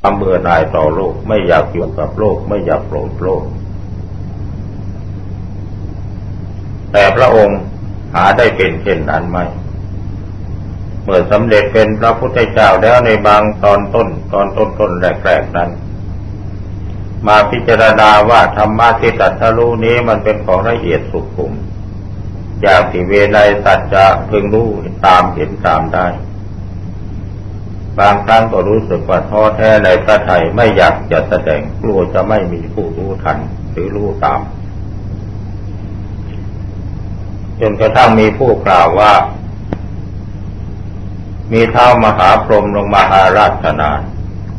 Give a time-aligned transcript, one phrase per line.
[0.00, 3.44] ความเบื่อหน่ายต่อโลก ไม่อยากอยู่กับโลก ไม่อยากโปรดโลก
[6.92, 7.58] แต่พระองค์
[8.14, 9.38] หาได้เป็นเช่นนั้นไหม
[11.04, 14.92] เมื่อสำเร็จเป็นพระพุทธเจ้าแล้วในบางตอนต้น ตอนต้นต้น
[15.24, 15.70] แรกๆนั้น
[17.26, 21.52] มาพิจารณาว่าธรรมะที่ตัดทะลุนี้มันเป็นของละเอียดสุขุม
[22.62, 24.68] อย่างที่เวไนสัจจะพึงรู้
[25.06, 26.06] ตามเห็นตามได้
[28.00, 33.38] บางครั้งก็รู้สึกว่าท้อแท้ในพระไทยไม่อยากจะแสดงกลัวจะไม่มีผู้รู้ทัน
[33.72, 34.40] หรือรู้ตาม
[37.60, 39.12] จนกระทั่งมีผู้กล่าวว่า
[41.52, 43.90] มีเท้ามหาพรหมลงมาอาราธนา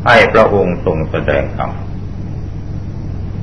[0.05, 1.71] ให้พระองค์ทรงแสดงธรรม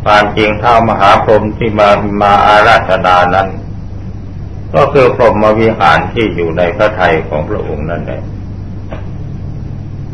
[0.05, 1.89] ความจริงเท้ามหาพรหมที่มา
[2.23, 3.49] มาอาราธนานั้น
[4.75, 8.23] ก็คือพรหมวิหารที่อยู่ในพระไทยของพระองค์นั่นแหละ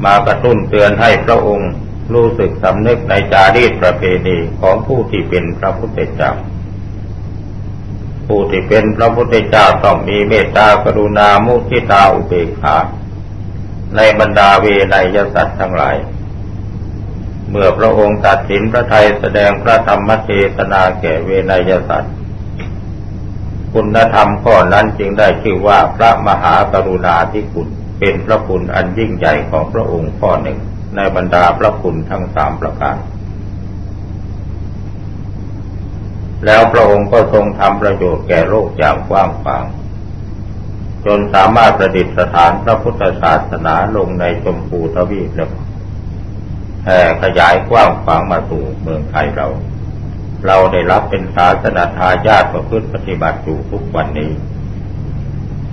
[0.04, 1.70] มากระตุ้นเตือนให้พระองค์
[2.14, 6.32] รู้สึกสำนึกในจารีตประเพณีของผู้ที่เป็นพระพุทธเจ้า
[8.26, 12.76] ผู้ที่เป็นพระพุทธเจ้าต้องมีเมตตากรุณามุทิตาอุเบกขา
[13.96, 15.96] ในบรรดาเวนยสัตว์ทั้งหลาย
[17.50, 22.14] เมื่อพระองค์ตัดสินพระไทยแสดงพระธรรมเทศนาแก่เวนยสัตว์
[23.72, 27.68] คุณธรรมข้อนั้นจึงได้ชื่อว่าพระมหากรุณาธิคุณ
[28.04, 30.58] เป็นพระคุณอันยิ่งใหญ่ของพระองค์ข้อหนึ่ง
[30.96, 32.96] ในบรรดาพระคุณทั้งสามประการ
[36.46, 39.64] แล้วพระองค์ก็ทรงทำประโยชน์แก่โลกอย่างกว้างขวาง
[41.06, 45.48] จนสามารถประดิษฐานพระพุทธศาสนาลงในชมพูทวีปและ
[46.82, 49.48] แผ่ขยายกว้างขวางมาสู่เมืองไทยเรา
[50.46, 54.32] เราได้รับเป็นศาสนาทายาทประพฤติปฏิบัติอยู่ทุกวันนี้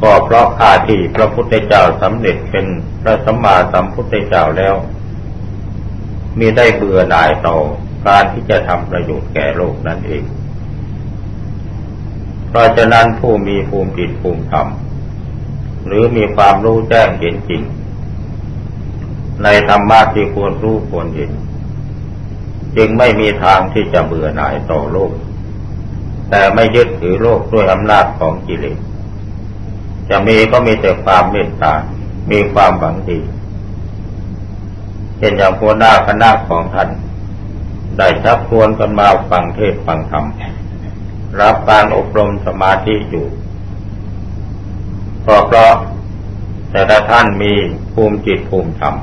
[0.01, 2.65] ก็เพราะข้าที่พระพุทธเจ้าสำเร็จเป็น
[3.01, 4.75] พระสัมมาสัมพุทธเจ้าแล้ว
[6.39, 7.57] มีได้เบื่อหน่ายต่อ
[8.07, 10.23] การที่จะทำประโยชน์แก่โลกนั่นเอง
[12.49, 14.67] เพราะฉะนั้นผู้มีภูมิจิตภูมิธรรม
[15.87, 17.61] หรือมีความรู้แจ้งเห็นจริง
[19.43, 21.31] ในธรรมะที่ควรรู้ควรเห็น
[22.77, 25.11] จึงไม่มีทางที่จะเบื่อหน่ายต่อโลก
[26.29, 28.79] แต่ไม่ยึดถือโลกด้วยอำนาจของกิเลส
[30.09, 31.73] จะมีก็มีแต่ความเมตตา
[32.31, 33.19] มีความหวังดี
[35.17, 36.89] เช่นอย่างหัวหน้าคณะของท่าน
[37.97, 40.25] ได้ชักชวนกันมาฟังเทศฟังธรรม
[41.41, 43.27] รับการอบรมสมาธิอยู่
[45.25, 45.73] ก็เพราะ
[46.71, 47.53] แต่ถ้าท่านมี
[47.93, 48.95] ภูมิจิตภูมิธรรม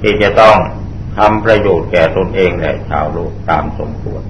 [0.00, 0.56] ที่จะต้อง
[1.16, 4.22] ทำประโยชน์แก่ตนเองและชาวโลกตามสมควร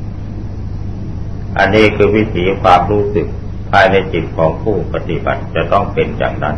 [1.58, 3.26] อันนี้คือวิถีความรู้สึก
[3.71, 6.56] ภายในจิตของผู้ปฏิบัติจะต้องเป็นอย่างนั้น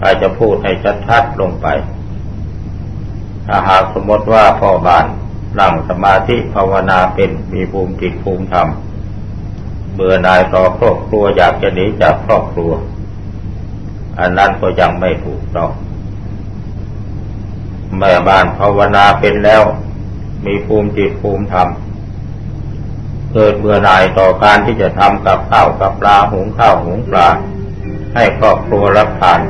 [0.00, 0.72] ถ้าจะพูดให้
[1.06, 1.66] ชัดๆลงไป
[3.46, 5.06] ถ้าหากสมมติว่าพ่อบ้าน
[5.60, 8.68] นั่งสมาธิภาวนาเป็นมีภูมิจิตภูมิธรรม
[9.94, 12.72] เบื่อนายต่อครอบครัวอยากจะหนีจากครอบครัว
[14.18, 15.70] อันนั้นก็ยังไม่ถูกต้อง
[17.98, 19.62] แม่บ้านภาวนาเป็นแล้ว
[20.46, 21.68] มีภูมิจิตภูมิธรรม
[23.34, 27.28] เกิดเบื่อหน่ายต่อการที่จะทำกับข้าวกับปลาหุงข้าวหุงปลา
[28.14, 29.40] ให้ครอบครัวรับทาน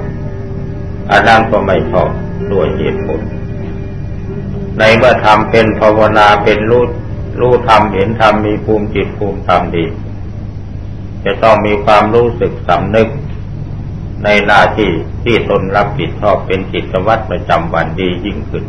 [1.11, 2.09] อันนั้นก็ไม่ชอบ
[2.53, 3.21] ด้วยเหตุผล
[4.79, 6.85] ในเมื่อทำเป็นภาวนาเป็นรู้
[7.41, 9.85] รู้ธรรมเห็นธรรมมีภูมิจิตภูมิธรรมดี
[11.25, 13.09] จะต้องมีความรู้สึกสำนึก
[14.25, 14.91] ในหน้าที่
[15.25, 18.65] ที่ตนรับผิดชอบเป็นกิจวัตรประจำวันดียิ่งขึ้น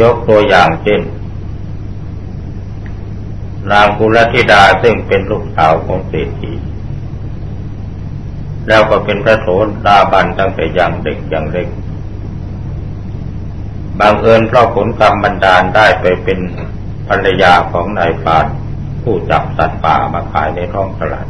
[0.00, 1.00] ยกตัวอย่างเช่น
[3.72, 6.52] นางกุลธิดาซึ่งเป็นลูกสาวของเศรษฐี
[8.68, 9.48] แล้วก็เป็นพระโส
[9.86, 11.68] ดาบันตั้งแต่ยังเด็กยังเล็ก
[14.00, 16.38] บางเอิญเพราะผลกรรมบันดาลได้ไปเป็น
[17.08, 18.46] ภรรยาของนายปาน
[19.02, 21.26] ผู้จับสัตว์ป่ามาขายในท้องตลาด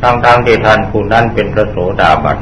[0.00, 2.38] ทั้งทางที่ท่านผู้นั้นเป็นพระโสดาบัน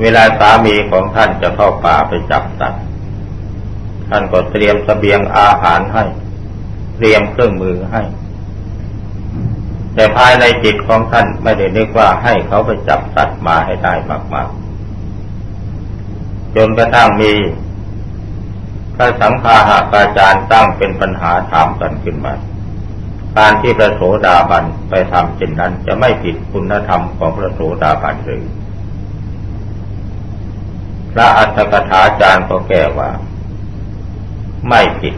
[0.00, 2.82] เวลาสามีของท่านจะเข้าป่าไปจับสัตว์
[4.10, 6.04] ท่านก็เตรียมสเสบียงอาหารให้
[6.96, 8.02] เตรียมเครื่องมือให้
[9.94, 13.94] แต่ภายในจิตของท่านไม่ได้นึกว่าให้เขาไปจับสัตว์มาให้ได้
[14.34, 17.32] มากๆ จนกระทั่งมี
[18.96, 22.34] พระสังฆาหากาจารย์ตั้งเป็นปัญหาถามกันขึ้นมา
[23.36, 28.44] การที่พระโสดาบันไปทำเช่นนั้นจะไม่ผิดคุณธรรมของพระโสดาบันหรือ
[31.12, 33.10] พระอัตถกถาจารย์ก็แก้ว่า
[34.68, 35.14] ไม่ผิด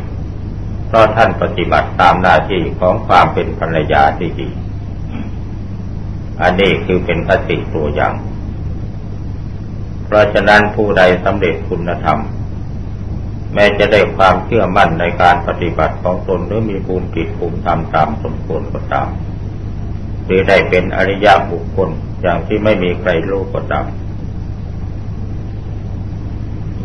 [0.87, 4.49] เพราะท่านปฏิบัติตามหน้าที่ของความเป็นภรรยาที่ดี
[6.43, 8.15] อันนี้คือเป็นคติตัวอย่าง
[10.07, 12.19] เพราะฉะนั้นผู้ใดสำเร็จคุณธรรม
[13.55, 19.09] แม้จะได้ความเชื่อมั่นในการปฏิบัติของตนหรือมีภูมิจิตภูมิธรรมตามสมควรก็ตาม
[20.25, 21.91] หรือได้เป็นอริยบุคคล
[22.23, 23.87] อย่างที่ไม่มีใครรู้ก็ตาม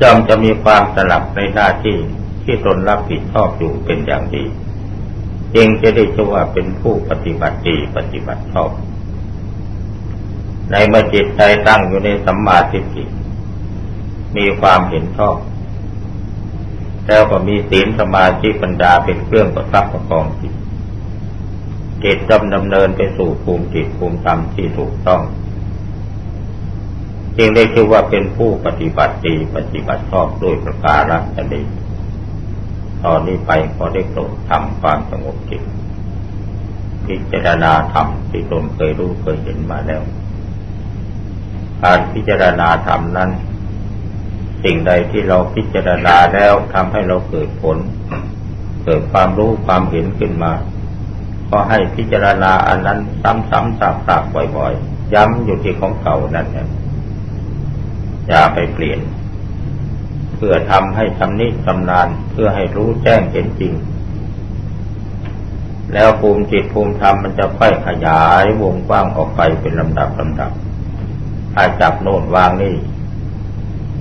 [0.01, 1.97] ย่อมจะมีความสลับในหน้าที่
[2.43, 4.43] ที่ตนรับผิดชอบอยู่เป็นอย่างดี
[5.55, 8.71] จึงจะได้ชื่อว่าเป็นผู้ปฏิบัติดีปฏิบัติชอบ
[10.71, 13.03] ในเมื่อจิตใจตั้งอยู่ในสัมมาทิฏฐิ
[14.37, 15.37] มีความเห็นชอบ
[17.07, 20.53] แล้วก็มีศีลสมาธิปัญญาเป็นเครื่องประทับประกองจิต
[22.03, 25.21] จิตจำดำเนินไปสู่ภูมิจิตภูมิธรรมที่ถูกต้อง
[27.37, 31.63] จึงได้ชื่อว่าเป็นผู้ปฏิบัติดีปฏิบัติชอบด้วยประการฉนี้
[33.05, 35.61] ตอนนี้ไปขอได้โปรดทำความสงบจิต
[37.05, 40.01] พิจารณาธรรมที่ตนเคยรู้เคยเห็นมาแล้ว
[41.83, 43.29] การพิจารณาธรรมนั้น
[44.63, 47.77] สิ่งใดที่เราพิจารณาแล้วทำให้เราเกิดผล
[48.83, 50.53] เกิดความรู้ความเห็นขึ้นมา
[51.49, 56.69] ก็ให้พิจารณาอันนั้นซ้ำๆซากๆบ่อยๆ ย้ำอยู่ที่ของเก่านั่นเอง
[58.27, 58.99] อย่าไปเปลี่ยน
[60.45, 63.73] พื่อทำให้ชำนิชำนาญเพื่อให้รู้แจ้งเห็นจริง
[65.93, 70.51] แล้วภูมิจิตภูมิธรรมมันจะค่อยขยายวงกว้างออกไปเป็นลำดับลำดับ
[71.53, 72.75] ถ้าจับโน่นวางนี่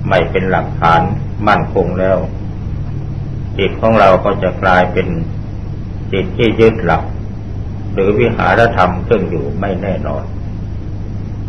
[0.09, 1.01] ไม่เป็นหลักฐาน
[1.47, 2.17] มั่นคงแล้ว
[3.57, 5.07] จิตของเราก็จะกลายเป็น
[6.13, 7.03] จิตที่ยึดหลัก
[7.93, 10.23] หรือวิหารธรรมซึ่งอยู่ไม่แน่นอน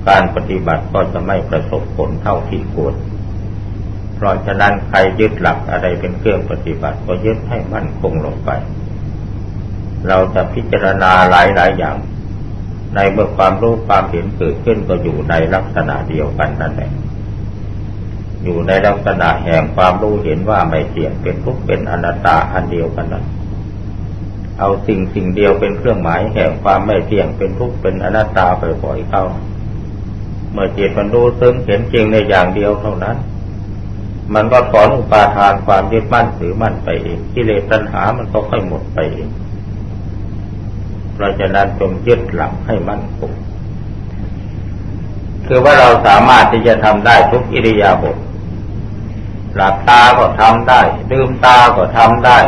[0.09, 2.95] การปฏิบัติก็จะไม่ประสบผลเท่าที่ควร
[4.25, 8.51] ราะฉะนั้นใครยึดหลักอะไรเป็นเครื่องปฏิบัติ ก็ยึดให้มั่นคงลงไป
[10.09, 11.97] เราจะพิจารณาหลายหลายอย่าง
[12.95, 16.91] ในเมื่อความรู้ความเห็นเกิดขึ้นก็อยู่ในลักษณะเดียวกันนั่นแหละ
[18.45, 23.25] อยู่ในลักษณะแห่งความรู้เห็นว่าไม่เที่ยงเป็นทุกข์เป็นอนัตตาอันเดียวกันนั้น
[24.59, 29.25] เอาสิ่งสิ่งเดียวเป็นเครื่องหมายแห่งความไม่เที่ยงเป็นทุกข์เป็นอนัตตาไปบ่อยเข้า
[30.53, 33.17] เมื่อจิตมันรู้ซึ้งเห็นจริงในอย่างเดียวเท่านั้น
[34.35, 39.29] มันก็ถอนอุปาทานความยึดมั่นถือมั่นไปเองกิเลสตัณหามันก็ค่อยหมดไปเอง
[41.15, 43.33] เพราะฉะนั้นจงยึดหลักให้มั่นคง
[45.47, 48.17] คือว่าเราสามารถที่จะทำได้ทุกอิริยาบถ
[49.55, 50.81] หลับตาก็ทำได้
[51.13, 52.39] ดื่มตาก็ทำได้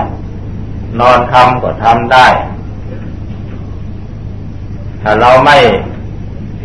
[1.01, 2.27] นอนทำก็ทำได้
[5.03, 5.59] ถ้าเราไม่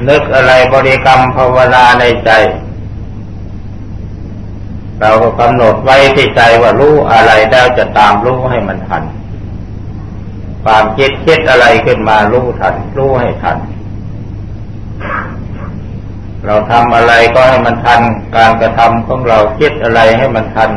[0.10, 2.31] นึกอะไรบริกรรมภาวนาในใจ
[5.01, 9.03] เราก็กำหนดไว้ที่ใจว่ารู้อะไรแล้วจะตามรู้ให้มันทัน
[10.63, 13.57] ความคิดคิดอะไรขึ้นมารู้ทัน รู้ให้ทัน
[16.45, 18.01] เราทำอะไรก็ให้มันทัน
[18.38, 20.71] การกระทำของเราคิดอะไรให้มันทัน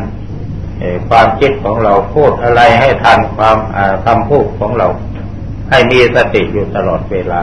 [1.09, 3.57] ความคิดของเราพูดอะไรให้ทันความ
[4.07, 4.89] คำพูดของเรา
[5.71, 7.43] ให้มีสติอยู่ตลอดเวลา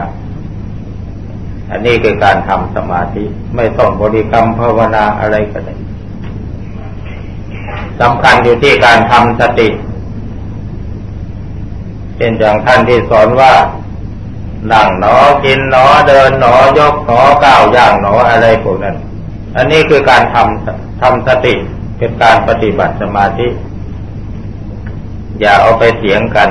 [1.70, 3.24] อันนี้คือการทำสมาธิ
[3.56, 5.74] ไม่ต้องบริกรรมภาวนาอะไรก็ได้
[8.02, 9.68] สำคัญอยู่ที่การทำสติ
[12.16, 13.54] เป็นอย่างท่านที่สอนว่า
[14.72, 18.96] นั่งหนอกินหนอเดินหนอยกหนอก้าวย่างหนออะไรพวกนั้น
[19.56, 21.54] อันนี้คือการทำทำสติ
[21.98, 23.48] เป็นการปฏิบัติสมาธิ
[25.40, 26.48] อย่าเอาไปเถียงกัน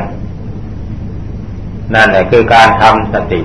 [1.93, 3.41] นั่นแหละคือการทำสติ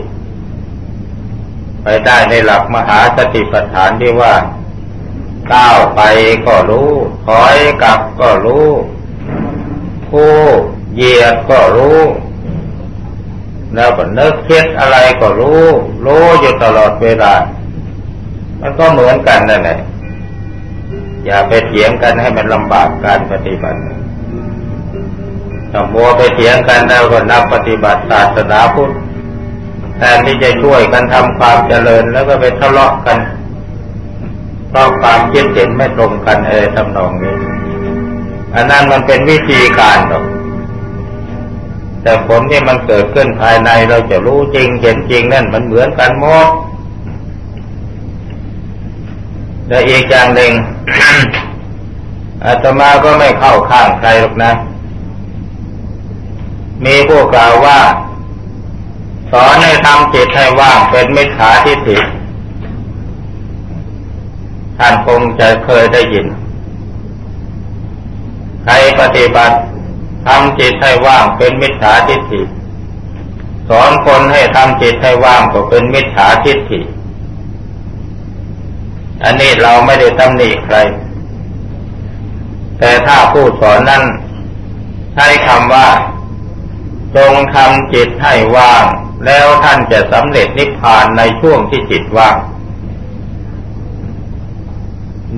[1.83, 4.35] ไปได้ในหลักมหาสติปัฏฐานที่ว่า
[5.53, 6.01] ก้าวไป
[6.47, 6.91] ก็รู้
[7.27, 8.69] ถอยกลับก็รู้
[10.11, 10.35] ผู้
[10.95, 11.99] เหยียดก็รู้
[13.75, 15.63] แล้วก็นึกคิดอะไรก็รู้
[16.05, 17.35] รู้อยู่ตลอดเวลา
[18.61, 19.79] มันก็เหมือนกันนั่นแหละ
[21.25, 23.79] อย่าไปเถียงกันให้มันลำบากการปฏิบัติ
[25.73, 28.93] ถ้ามัวไปเถียงกันแล้วก็นับปฏิบัติศาสนาพุทธ
[29.99, 33.19] แทนที่จะช่วยกันทำความเจริญแล้วก็ไปทะเลาะกัน
[34.77, 37.35] ราะความคิดเห็นไม่ตรงกันเออทำนองนี้
[38.55, 40.25] อันนั้นมันเป็นวิธีการหรอก
[42.03, 46.49] แต่ผลที่มันเกิดขึ้นภายในเราจะรู้จริงเห็นจริงนั่นมันเหมือนกันหมด
[49.69, 50.53] แต่อีกอย่างหนึ่ง
[52.45, 54.53] อาตมาก็ไม่เข้าข้างใครหรอกนะ
[56.85, 57.79] มีผู้กล่าวว่า
[59.33, 61.99] สอนให้ทำจิตให้ว่างเป็นมิจฉาทิฏฐิ
[64.79, 66.27] ท่านคงจะเคยได้ยิน
[68.65, 69.57] ใครปฏิบัติ
[70.27, 72.43] ทำจิตให้ว่างเป็นมิจฉาทิฏฐิ
[73.69, 76.81] สอนคนให้ทำจิตให้ว่างก็เป็นมิจฉาทิฏฐิ
[79.25, 80.77] อันนี้เราไม่ได้ตำหนิใคร
[82.79, 84.05] แต่ถ้าผู้สอนนั้น
[85.15, 85.89] ใช้คำว่า
[87.17, 88.85] จงทำจิตให้ว่าง
[89.27, 92.37] แล้วท่านจะสำเร็จนิพพานในช่วงที่จิตว่าง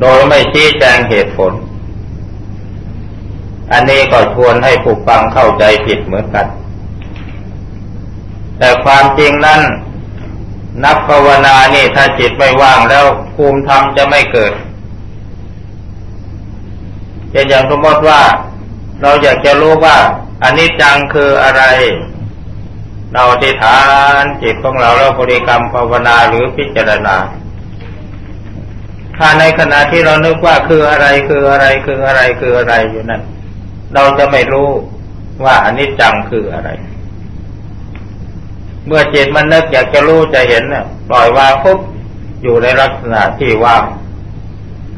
[0.01, 1.53] โดยไม่ชี้แจงเหตุผล
[3.73, 6.47] อันนี้ก็ชวนให้ผู้ฟังเข้าใจผิดเหมือนกัน
[8.59, 9.61] แต่ความจริงนั้น
[10.85, 13.05] นักภาวนานี่ถ้าจิตไม่ว่างแล้ว
[13.35, 14.53] ภูมิธรรมจะไม่เกิด
[17.31, 18.21] เช่นอย่างสมมติว่า
[19.03, 19.97] เราอยากจะรู้ว่า
[20.43, 21.63] อันนี้จังคืออะไร
[23.13, 23.79] เราอธิฐา
[24.21, 27.17] นจิตของเราแล้วบริกรรมภาวนาหรือพิจารณา
[29.19, 33.23] ถ้าในขณะที่เรานึกว่าคืออะไรคืออะไรคืออะไรคืออะไรอยู่นั่น
[33.95, 34.69] เราจะไม่รู้
[35.45, 36.71] ว่าอนนี้จังคืออะไร
[38.87, 41.79] เมื่อจิตมันนึกอยากจะรู้จะเห็นเนี่ยปล่อยวางปุ๊บ
[42.43, 43.85] อยู่ในลักษณะที่ว่าง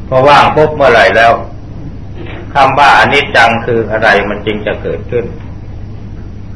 [0.07, 1.33] พอว่างปุ๊บเมื่อไหร่แล้ว
[2.53, 5.25] คำว่าอนิจจังคืออะไรมันจึงจะเกิดขึ้น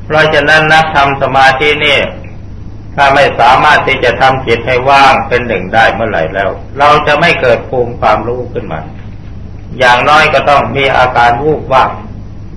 [0.06, 1.98] เพราะฉะนั้นนักทำสมาธินี่
[2.96, 6.50] ถ้าไม่สามารถที่จะทำจิตให้ว่างเป็นหนึ่งได้เมื่อไหร่แล้ว
[6.80, 8.80] เราจะไม่เกิดภูมิความรู้ขึ้นมา
[9.80, 11.92] อย่างน้อยก็ต้องมีอาการวูบว่าง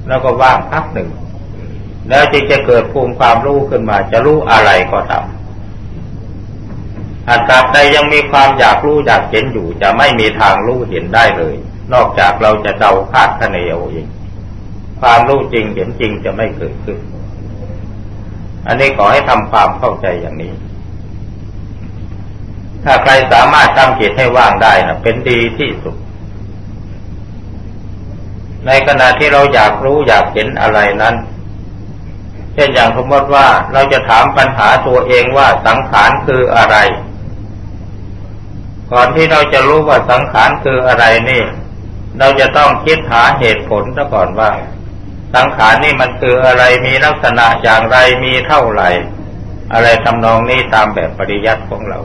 [0.09, 1.09] แล้วก็ว่างพักหนึ่ง
[2.09, 5.25] แล้วจึงจะเกิดภูมิความรู้ขึ้นมา จะรู้อะไรก็ตาม
[7.29, 11.55] หากตราบใดยังมีความอยากรู้อยากเห็นอยู่ จะไม่มีทางรู้เห็นได้เลย
[11.93, 14.07] นอกจากเราจะเดาคาดคะเนเอาเอง
[15.01, 16.99] ความรู้จริงเห็นจริงจะไม่เกิดขึ้น
[18.69, 20.53] อันนี้ขอให้ทำความเข้าใจอย่างนี้
[22.85, 25.97] ถ้าใครสามารถทำจิตให้ว่างได้นะเป็นดีที่สุด
[28.67, 31.15] ในขณะที่เราอยากรู้อยากเห็นอะไรนั้น
[32.55, 36.77] เช่นอย่างสมมติว่าเราจะถามปัญหาตัวเองว่าสังขารคืออะไร
[38.93, 41.43] ก่อนที่เราจะรู้ว่าสังขารคืออะไรนี่
[42.19, 44.51] เราจะต้องคิดหาเหตุผลซะก่อนว่า
[45.35, 48.89] สังขารนี่มันคืออะไรมีลักษณะอย่างไรมีเท่าไหร่
[49.73, 51.99] อะไรทำนองนี้ตามแบบปริยัติของเรา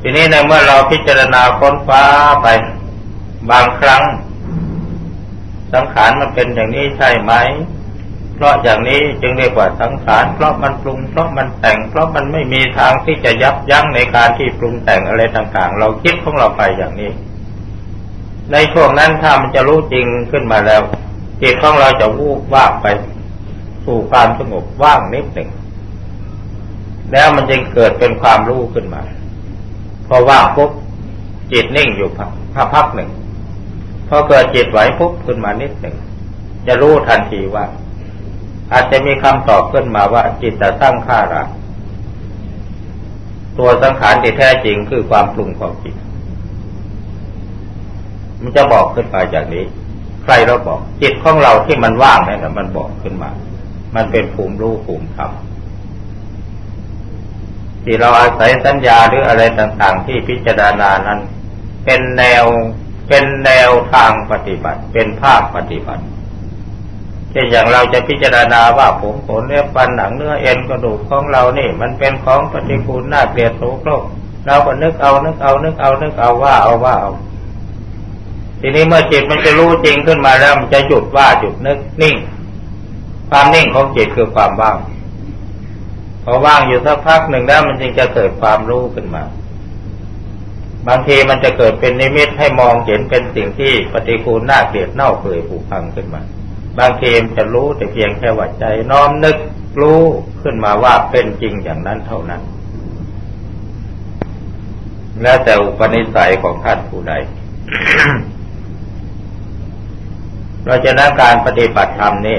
[0.00, 2.02] ทีนี้ในเมื่อเราพิจารณาค้นฟ้า
[2.42, 2.46] ไป
[3.50, 4.02] บางครั้ง
[5.72, 7.32] สังขารมันเป็นอย่างนี้ใช่ไหม
[8.34, 17.10] เพราะอย่างนี้จึงเรียกว่าสังขาร เพราะมันปรุง เพราะมันแต่ง เพราะมันไม่มีทางที่จะยับยั้งในการที่ปรุงแต่งอะไรต่างๆ เราคิดของเราไปอย่างนี้
[18.52, 20.82] ในช่วงนั้นถ้ามันจะรู้จริงขึ้นมาแล้ว
[21.42, 22.86] จิตของเราจะวูบว่างไป
[23.84, 25.48] สู่ความสงบว่างนิดหนึ่ง
[27.12, 29.02] แล้วมันจึงเกิดเป็นความรู้ขึ้นมา
[30.06, 30.70] พอว่างปุ๊บ
[31.52, 32.30] จิตนิ่งอยู่พัก
[32.74, 33.10] พักหนึ่ง
[34.08, 35.96] พอเกิดจิตไหวปุ๊บขึ้นมานิดหนึ่ง
[36.66, 37.64] จะรู้ทันทีว่า
[38.72, 41.42] อาจจะมีคำตอบขึ้นมาว่า จิตจะสร้างข้าระ
[43.58, 45.94] ตัวสังขารที่แท้จริงคือความปรุงของจิต
[48.40, 49.64] มันจะบอกขึ้นมาจากนี้
[50.28, 53.30] ใครเราบอก จิตของเราที่มันว่างนั่นมันบอกขึ้นมา
[53.94, 55.30] มันเป็นภูมิรู้ภูมิธรรม
[57.84, 61.20] ที่เราอาศัยสัญญาหรืออะไรต่าง ๆ ที่พิจารณานั้น
[61.84, 62.44] เป็นแนว
[63.08, 66.04] เป็นแนวทางปฏิบัติ เป็นภาคปฏิบัติ
[67.30, 74.02] เช่นอย่างเราจะพิจารณาว่าผมขนเนื้อฟันหนังเนื้อเอ็นกระดูกของเรานี่ มันเป็นของปฏิกูลน่าเกลียดโสโครก
[74.46, 77.12] เราก็นึกเอานึกเอานึกเอานึกเอาว่าเอาว่าเอา
[78.60, 82.16] ทีนี้เมื่อจิตมันจะรู้จริงขึ้นมาแล้วมันจะหยุดว่าหยุดนึกนิ่ง
[83.30, 84.76] ความนิ่งของจิตคือความว่าง
[86.24, 89.24] พอว่างอยู่สักพักหนึ่งแล้วมันจึงจะเกิดความรู้ขึ้นมา
[90.88, 96.22] บางทีมันจะเกิดเป็นนิมิตให้มองเห็นเป็นสิ่งที่ปฏิคูลน่าเกลียดเน่าเปื่อยผุพังขึ้นมา
[96.78, 99.36] บางทีมันจะรู้แต่เพียงแค่ว่าใจน้อมนึก
[99.80, 100.02] รู้
[100.42, 102.42] ขึ้นมาว่าเป็นจริงอย่างนั้นเท่านั้น
[105.22, 107.14] แล้วแต่อุปนิสัยของท่านผู้ใด
[110.68, 112.38] ราจะนั้นการปฏิบัติธรรมนี่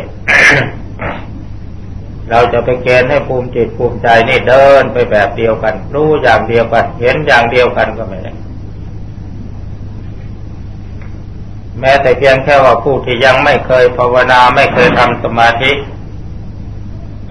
[2.30, 8.34] เราจะไปเกณฑ์ให้ภูมิจิตภูมิใจนี่เดินไปแบบเดียวกัน รู้อย่างเดียวกัน เห็นอย่างเดียวกันก็ไม่ได้
[11.80, 15.72] แม้แต่เพียงแค่ว่าผู้ที่ยังไม่เคยภาวนาไม่เคยทำสมาธิ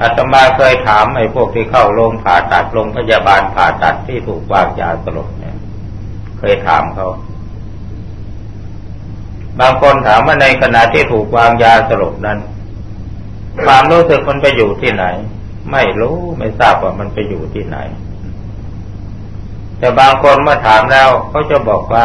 [0.00, 5.56] อาตมาเคยถามไอ้พวกที่เข้าโรงผ่าตัดโรงพยาบาลผ่าตัดที่ถูกวางยาสลบเนี่ย
[6.38, 7.08] เคยถามเขา
[9.60, 12.38] บางคนถามว่าในขณะที่ถูกวางยาสลบนั้น
[13.64, 15.04] ความรู้สึกมันไปอยู่ที่ไหน
[15.72, 17.78] ไม่รู้ไม่ทราบว่ามันไปอยู่ที่ไหน
[19.78, 22.04] แต่บางคนเมื่อถามแล้วเขาจะบอกว่า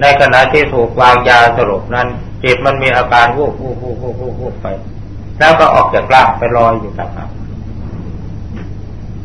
[0.00, 2.08] ในขณะที่ถูกวางยาสลบนั้น
[2.44, 4.66] จิตมันมีอาการวูบวูบวูบวูบวูบไป
[5.38, 7.30] แล้วก็ออกจากร่างไปลอยอยู่ต่างหาก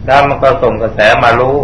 [0.05, 1.57] แล้วมันก็ส่งกระแสมารู้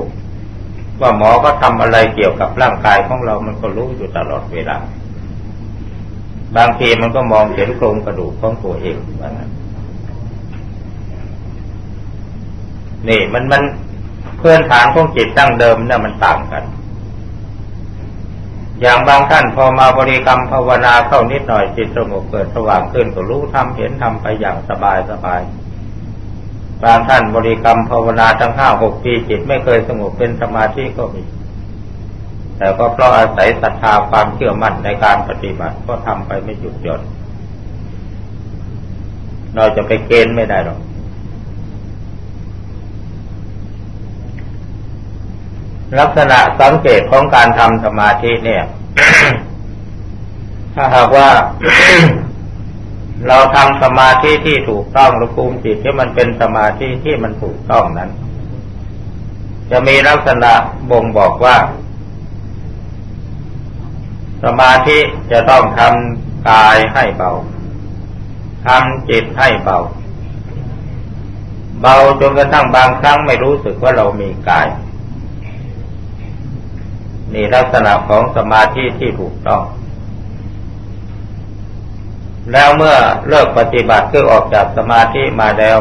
[1.02, 4.78] ว่าหมอก็ทำอะไรเกี่ยวกับร่างกายของเรา มันก็รู้อยู่ตลอดเวลา
[6.56, 9.50] บางทีมันก็มองเห็นโครงกระดูกของตัวเองว่างั้น
[13.08, 13.64] นี่มันมัน
[14.40, 16.64] เพื่อนฐานของจิตตั้งเดิมเนี่ยมันต่างกัน
[18.82, 25.42] อย่างบางท่านพอมาบริกรรมภาวนาเข้านิดหน่อยจิตสงบเกิดสว่างขึ้นก็รู้ทำเห็นทำไปอย่างสบายสบาย
[26.84, 31.22] บางท่านบริกรรมภาวนาทั้งห้าหกปีจิตไม่เคยสงบเป็นสมาธิก็มี
[32.58, 37.02] แต่ก็เพราะอาศัยศรัทธาความเชื่อมั่นในการปฏิบัติก็ทำไปไม่หยุดหย่อน
[39.56, 40.80] เราจะไปเกณฑ์ไม่ได้หรอก
[46.00, 48.64] ลักษณะสังเกตของการทำสมาธิเนี่ย
[50.76, 51.30] ถ้าหากว่า
[53.28, 58.10] เราทำสมาธิที่ถูกต้องหรือภูมิจิตที่มันเป็นสมาธิที่มันถูกต้องนั้น
[59.72, 60.52] จะมีลักษณะ
[60.92, 61.56] บ่งบอกว่า
[64.44, 65.00] สมาธิ
[65.32, 67.32] จะต้องทำกายให้เบา
[68.66, 69.78] ทำจิตให้เบา
[71.82, 74.68] เบาจนกระทั่งบางครั้งไม่รู้สึกว่าเรามีกาย
[77.34, 79.62] นี่ลักษณะของสมาธิที่ถูกต้อง
[82.52, 82.96] แล้วเมื่อ
[83.28, 85.78] เลิกปฏิบัติคือออกจากสมาธิมาแล้ว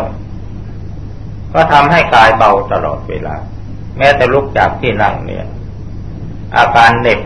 [1.54, 3.36] ก็ทำให้กายเบาตลอดเวลา
[3.98, 5.46] แม้แต่ลุกจากที่นั่งเนี่ย
[6.56, 7.20] อาการเหน็บ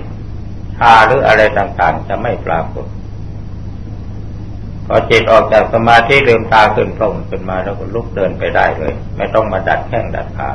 [0.92, 2.86] าหรืออะไรต่างๆ จะไม่ปรากฏ
[4.86, 10.50] พอจิตออกจากสมาธิลืมตาขึ้นตรงขึ้นมาแล้วก็ลุกเดินไปได้เลย ไม่ต้องมาดัดแข้งดัดขา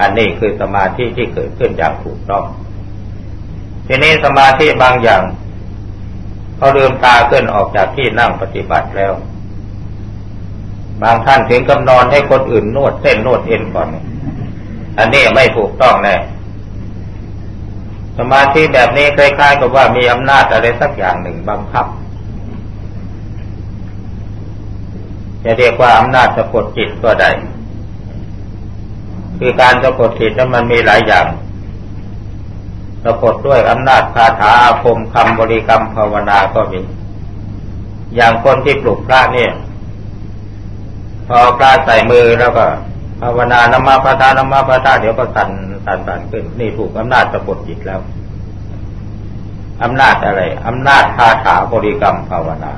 [0.00, 2.44] อันนี้คือสมาธิที่เกิดขึ้นอย่างถูกต้อง
[3.86, 5.22] ทีนี้สมาธิบางอย่าง
[6.56, 9.12] เขาลืมตาขึ้นออกจากที่นั่งปฏิบัติแล้ว
[11.02, 13.88] บางท่านถึงกำนอนให้คนอื่นนวดเส้นนวดเอ็นก่อน
[14.98, 16.14] อันนี้ไม่ถูกต้องแน่
[18.18, 21.86] สมาธิแบบนี้คล้ายๆกับว่ามีอำนาจอะไรสักอย่างหนึ่งบังคับ
[25.44, 27.30] จะเรียกว่าอำนาจสะกดจิตก็ได้
[29.38, 31.26] คือการสะกดจิตนั้นมันมีหลายอย่าง
[33.04, 36.80] สะกดด้วยอำนาจคาถาอาคมคำบริกรรมภาวนาก็มี
[38.16, 39.52] อย่างคนที่ปลุกพระเนี่ย
[41.28, 42.64] พอพระใส่มือแล้วก็
[43.20, 45.50] ภาวนานมาปทานมาปทาเดี๋ยวก็สั่น
[45.86, 48.00] สั่นสั่นขึ้น นี่ถูกอำนาจสะกดจิตแล้ว
[49.82, 52.72] อำนาจอะไรอำนาจคาถาบริกรรมภาวนา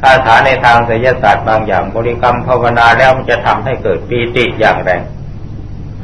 [0.00, 5.02] คาถาในทางศิลศาสตร์บางอย่างบริกรรมภาวนาแล้วมันจะทำให้เกิดปีติอย่างแรง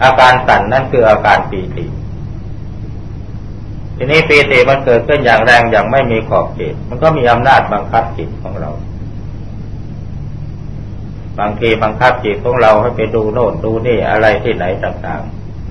[0.02, 1.84] อาการสั่นนั่นคืออาการปีติ
[3.96, 8.70] ทีนี้ปีติมันเกิดขึ้นอย่างแรงอย่างไม่มีขอบเขตมันก็มีอำนาจบังคับจิตของเรา
[11.38, 15.22] บางทีบังคับจิตของเราให้ไปดูโน่นดูนี่อะไรที่ไหนต่าง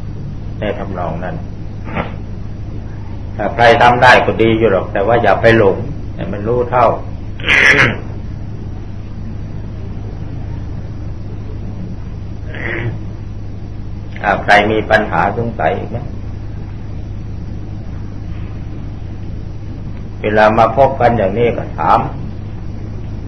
[0.06, 1.36] ๆในทำนองนั้น
[3.38, 5.78] ถ้าใครทำได้ก็ดีอยู่หรอก แต่ว่าอย่าไปหลง
[6.16, 6.88] ให้มันรู้เท่า
[14.44, 15.98] ใครมีปัญหาสงสัยอีกไหม
[20.22, 22.00] เวลามาพบกันอย่างนี้ก็ถาม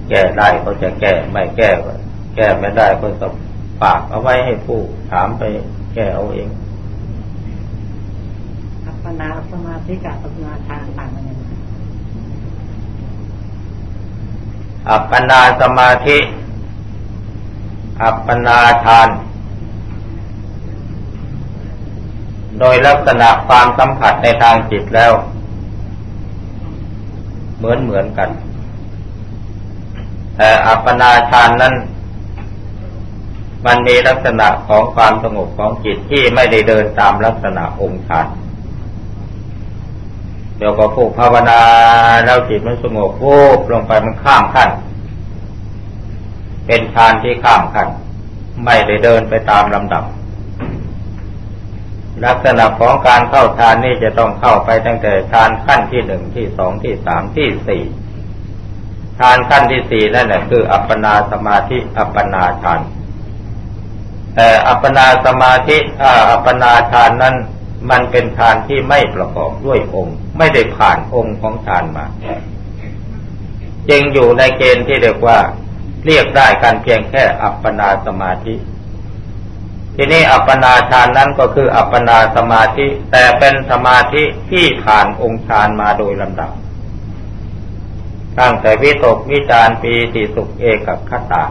[0.10, 1.92] แก้ได้ก็จะแก้ ไม่แก้ก็
[2.36, 3.34] แก้ไม่ได้ก็ต้อง
[3.82, 4.80] ฝากเอาไว้ให้ผู้
[5.12, 5.44] ถามไป
[5.94, 6.48] แก้เอาเอง
[8.86, 11.46] อัปปนาสมาธิกับอัปปนาทานต่างกันยังไง
[14.90, 16.18] อัปปนาสมาธิ
[18.04, 19.10] อัปปนาทาน
[22.60, 25.12] โดยลักษณะความสัมผัสในทางจิตแล้ว
[27.58, 28.30] เหมือนเหมือนกัน
[30.38, 31.74] แต่อัปปนาฌานนั้น
[33.66, 38.28] มันมีลักษณะของความสงบของจิตที่ไม่ได้เดินตามลักษณะองค์ฌาน
[40.58, 41.62] เดี๋ยวก็พูกภาวนา
[42.26, 44.70] แล้วจิตมันสงบวูบลงไปมันข้ามขั้น
[46.66, 47.88] เป็นฌานที่ข้ามขั้น
[48.66, 50.04] ไม่ได้เดินไปตามลำดับ
[52.26, 57.84] ลักษณะของการเข้าฌานนี่จะต้องเข้าไปตั้งแต่ฌานขั้นที่หนึ่งที่สองที่สามที่สี่
[59.20, 62.82] ฌานขั้นที่สี่นั่นแหละคือ อัปปนาสมาธิอัปปนาฌาน
[64.36, 65.78] แต่อัปปนาสมาธิ
[66.32, 67.36] อัปปนาฌานนั้น
[67.90, 72.06] มันเป็นฌานที่ไม่ประกอบด้วยองค์ ไม่ได้ผ่านองค์ของฌานมา
[73.90, 75.40] จึงอยู่ในเกณฑ์ที่เรียกว่า
[76.06, 78.56] เรียกได้การเพียงแค่อัปปนาสมาธิ
[79.96, 86.52] ทีนี้อัปปนาฌานนั้นก็คืออัปปนาสมาธิ แต่เป็นสมาธิที่ผ่านองค์ฌานมาโดยลำดับ
[88.40, 91.44] ตั้งแต่วิตกวิจารปีติสุขเอกคตา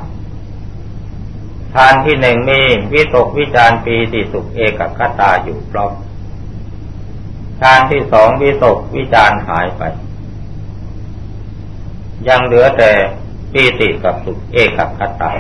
[1.74, 2.60] ทานที่หนึ่งมี
[2.92, 5.92] วิตกวิจารปีติสุขเอกคตาอยู่พร้อม
[7.60, 9.82] ทานที่สองวิตกวิจารหายไป
[12.28, 12.90] ยังเหลือแต่
[13.52, 15.32] ปีติกับสุขเอกคตา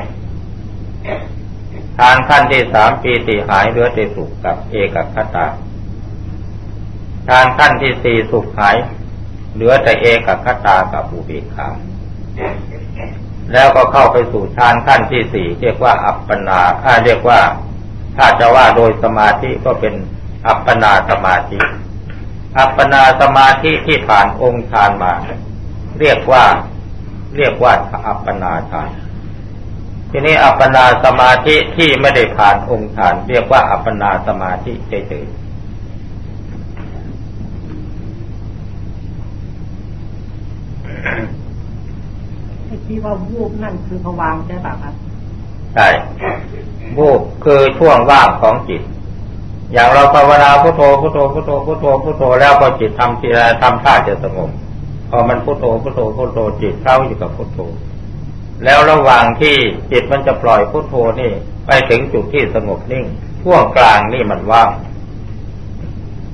[1.98, 5.46] ทานขั้นที่สามปีติหายเหลือแต่สุขกับเอกคตา
[7.28, 8.76] ทานขั้นที่สี่สุขหาย
[9.54, 11.68] เหลือแต่เอกคตากับอุเบกขา
[13.52, 17.40] แล้วก็เข้าไปสู่ฌานขั้นที่สี่เรียกว่าอัปปนาถ้าเรียกว่า
[18.16, 19.94] ถ้าจะว่าโดยสมาธิก็เป็น
[20.46, 21.58] อัปปนาสมาธิ
[22.58, 25.12] อัปปนาสมาธิที่ผ่านองค์ฌานมา
[26.00, 26.44] เรียกว่า
[27.36, 27.72] เรียกว่า
[28.06, 28.90] อัปปนาฌาน
[30.10, 35.44] ทีนี้อัปปนาสมาธิที่ไม่ได้ผ่านองค์ฌาน เรียกว่าอัปปนาสมาธิเฉยๆ
[42.86, 44.94] ที่ว่าวูบนั่นคือผวังใช่ปะครับ
[45.74, 45.88] ใช่
[46.98, 48.82] วูบคือช่วงว่างของจิต
[49.72, 54.50] อย่างเราภาวนาพุทโธพุทโธพุทโธพุทโธพุทโธแล้วพอจิตทำทีไรทำท่าจะสงบ
[55.10, 57.58] พอมันพุทโธพุทโธพุทโธจิตเข้าอยู่กับพุทโธ
[58.64, 59.56] แล้วระหว่างที่
[59.92, 61.30] จิตมันจะปล่อยพุทโธนี่
[61.66, 63.04] ไปถึงจุดที่สงบนิ่ง
[63.42, 64.70] ช่วงกลางนี่มันว่าง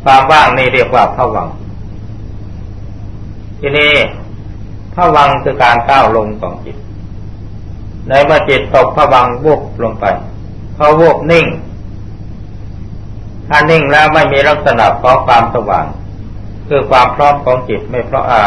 [0.05, 1.49] ความว่างนี่เรียกว่าผวัง
[3.61, 3.93] ทีนี้
[5.17, 6.77] วังคือการก้าวลงของจิต
[8.09, 10.05] ในเมื่อจิตตกผวังวุบลงไป
[10.77, 11.47] พอวุบนิ่ง
[13.49, 15.87] ถ้านิ่งแล้วไม่มีลักษณะของความสว่าง
[16.69, 18.43] คือความพร้อมของจิตไม่เพราะอ่า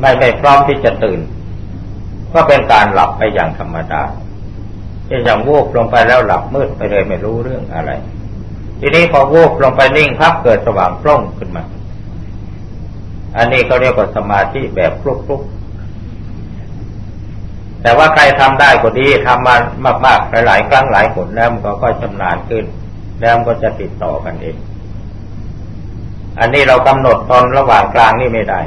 [0.00, 1.20] ไม่ไม่พร้อมที่จะตื่น
[2.32, 4.02] ก็เป็นการหลับไปอย่างธรรมดา
[5.06, 7.90] เช่นอย่างวูบลงไปแล้วหลับมืดไปเลยไม่รู้เรื่องอะไร
[8.80, 11.64] ทีนี้พอวูบลงไปนิ่งพับเกิดสว่างโปร่งขึ้นมา
[13.38, 19.56] อันนี้เขาเรียกว่าสมาธิแบบคลุกๆ แต่ว่าใครทำได้ก็ดีทำมา
[20.06, 22.64] มากๆหลายๆครั้งหลายผลแล้วมันก็ค่อยชำนาญขึ้น
[23.20, 24.56] แล้วมันก็จะติดต่อกันเอง
[26.40, 28.60] อันนี้เรากำหนดตอนระหว่างกลางนี่ไม่ได้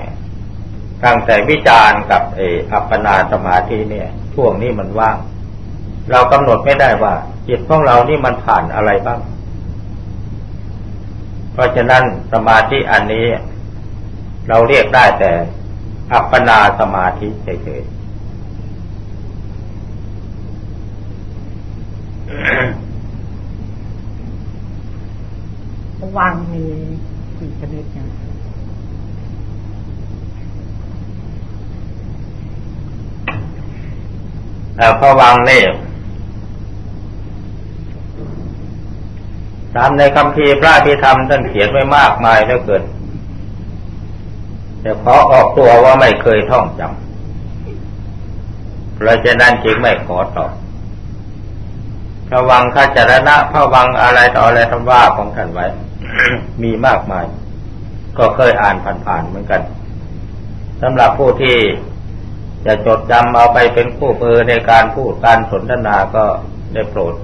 [1.03, 5.17] ตั้งแต่วิจารณ์กับเออัปปนาสมาธิเนี่ย ช่วงนี้มันว่าง
[6.11, 7.13] เรากำหนดไม่ได้ว่า
[7.47, 9.19] จิตของเรานี่มันผ่านอะไรบ้าง
[11.53, 12.03] เพราะฉะนั้น
[12.33, 13.25] สมาธิอันนี้
[14.49, 15.31] เราเรียกได้แต่
[16.13, 18.01] อัปปนาสมาธิเฉยๆ
[26.17, 26.65] วางมี
[27.37, 28.07] กี่ชนิดเนี่ย
[34.75, 35.63] แต่พวังนี่
[39.75, 42.83] ตามในคำพีพระพิธรรมท่านเขียนไว้มากมายแล้วเกิด
[44.81, 50.51] แต่ขอออกตัวว่าไม่เคยท่องจำเพราะฉะนั้นจึงไม่ขอตอบ
[52.27, 55.65] พระวังข้าจารณะพระวังอะไรต่ออะไรทำว่าของท่านไว้
[56.63, 57.25] มีมากมาย
[58.17, 59.61] ก็เคยอ่านผ่านๆเหมือนกัน
[60.81, 61.57] สำหรับผู้ที่
[62.65, 66.23] จะจดจำเอาไปเป็นคู่มือในการพูดการสนทนาก็
[66.73, 67.15] ได้โปรด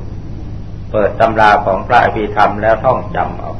[0.91, 3.52] เปิดตำราของพระอภิธรรมแล้วท่องจำเอา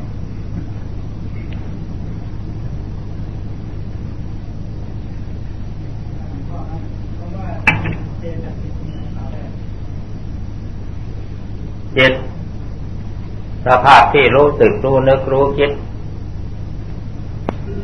[11.98, 12.14] จิต
[13.68, 15.72] สภาพที่รู้สึกรู้นึกรู้คิด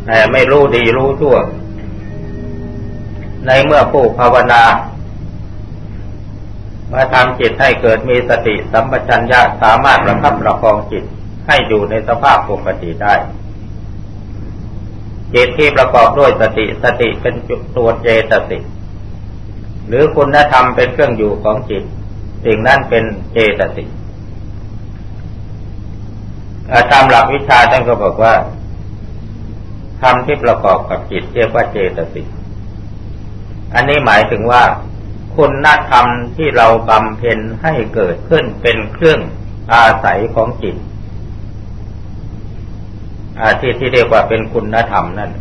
[0.05, 1.37] แต่ไม่รู้ดีรู้ชั่ว
[3.45, 4.63] ในเมื่อผู้ภาวนา
[6.91, 11.03] มาทำจิตให้เกิดมีสติสัมปชัญญะสามารถระคับประคองจิต
[11.47, 13.15] ให้อยู่ในสภาพปกติได้
[15.33, 18.63] จิตที่ประกอบด้วยสติสติเป็นจุดตัวเจตสิก
[19.87, 21.83] หรือคุณธรรมเป็นเครื่องอยู่ของจิต
[22.45, 23.87] สิ่งนั้นเป็นเจตสิก
[26.91, 28.33] ตามหลักวิชาท่านก็บอกว่า
[30.01, 32.27] ธรรมที่ประกอบกับจิตเรียกว่าเจตสิก
[33.73, 34.63] อันนี้หมายถึงว่า
[35.35, 39.19] คุณธรรมที่เราบำเพ็ญให้เกิดขึ้นเป็นเครื่อง
[39.73, 40.75] อาศัยของจิต
[43.39, 45.31] อาที่ที่เรียกว่าเป็นคุณธรรมนั่น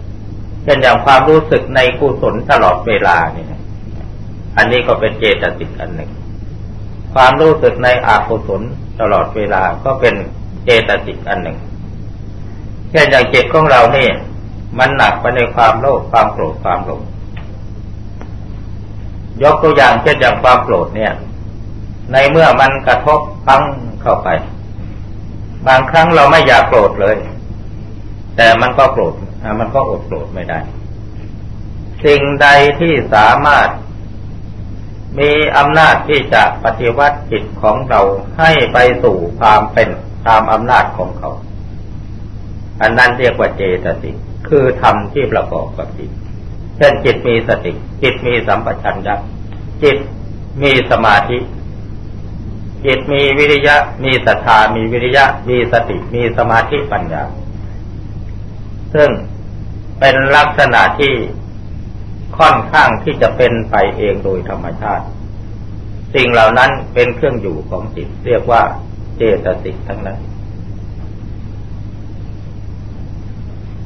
[0.63, 3.49] เช่นอย่างความรู้สึกในกุศลตลอดเวลาเนี่ย
[4.57, 6.11] อันนี้ก็เป็นเจตสิกอันหนึ่ง
[7.15, 8.63] ความรู้สึกในอกุศล
[9.01, 10.15] ตลอดเวลาก็เป็น
[10.65, 11.59] เจตสิกอันหนึ่ง
[12.91, 14.13] เช่นอย่างจิตของเราเนี่ย
[14.79, 17.03] มันหนักไปในความโลภความโกรธความหลง
[19.43, 21.13] ยกตัวอย่างเช่นอย่างความโกรธเนี่ย
[22.13, 23.63] ในเมื่อมันกระทบพัง
[24.03, 24.29] เข้าไป
[25.67, 27.17] บางครั้งเราไม่อยากโกรธเลย
[28.37, 29.15] แต่มันก็โกรธ
[29.61, 30.61] มันก็อดโกรธไม่ได้
[32.05, 32.49] สิ่งใด
[32.81, 33.69] ที่สามารถ
[35.19, 38.01] มีอำนาจที่จะปฏิวัติจิตของเรา
[38.39, 39.89] ให้ไปสู่ความเป็น
[40.29, 41.31] ตามอำนาจของเขา
[42.83, 44.17] อันนั้นเรียกว่าเจตสิก
[44.49, 46.11] คือธรรมที่ประกอบกับจิต
[46.77, 49.15] เช่นจิตมีสติ จิตมีสัมปชัญญะ
[49.83, 49.99] จิต
[50.63, 51.39] มีสมาธิ
[52.87, 57.23] จิตมีวิริยะ มีศรัทธา มีวิริยะ มีสติ มีสมาธิปัญญา
[58.95, 59.11] ซึ่ง
[59.99, 61.15] เป็นลักษณะที่
[62.39, 65.05] ค่อนข้างที่จะเป็นไปเองโดยธรรมชาติ
[66.15, 68.63] สิ่งเหล่านั้นเป็นเครื่องอยู่ของจิต เรียกว่า
[69.17, 70.19] เจตสิกทั้งนั้น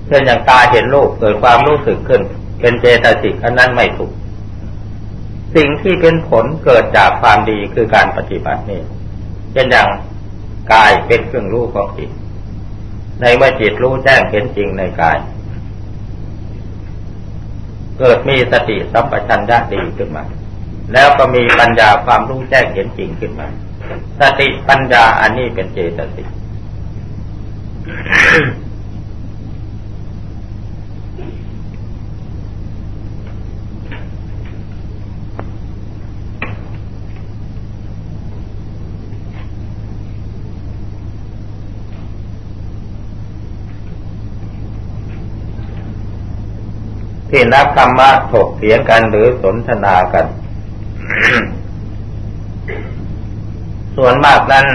[0.07, 2.23] เช่นอย่างตาเห็นรูปเกิดความรู้สึกขึ้น
[2.61, 4.12] เป็นเจตสิกอันนั้นไม่ถูก
[5.57, 8.83] สิ่งที่เป็นผลเกิดจากความดีคือการปฏิบัตินี่
[9.53, 9.89] เช่นอย่าง
[10.73, 12.11] กายเป็นเครื่องรู้ของจิต
[13.21, 15.19] ในเมื่อจิตรู้แจ้งเห็นจริงในกาย
[17.99, 20.25] เกิดมีสติสัมปชัญญะดีขึ้นมา
[20.93, 23.49] แล้วก็มีปัญญาความรู้แจ้งเห็นจริงขึ้นมา
[24.20, 26.29] สติปัญญาอันนี้เป็นเจตสิก
[47.31, 50.27] ที่นักธรรมะถกเถียงกันหรือสนทนากัน
[53.97, 54.67] ส่วนมากนั้น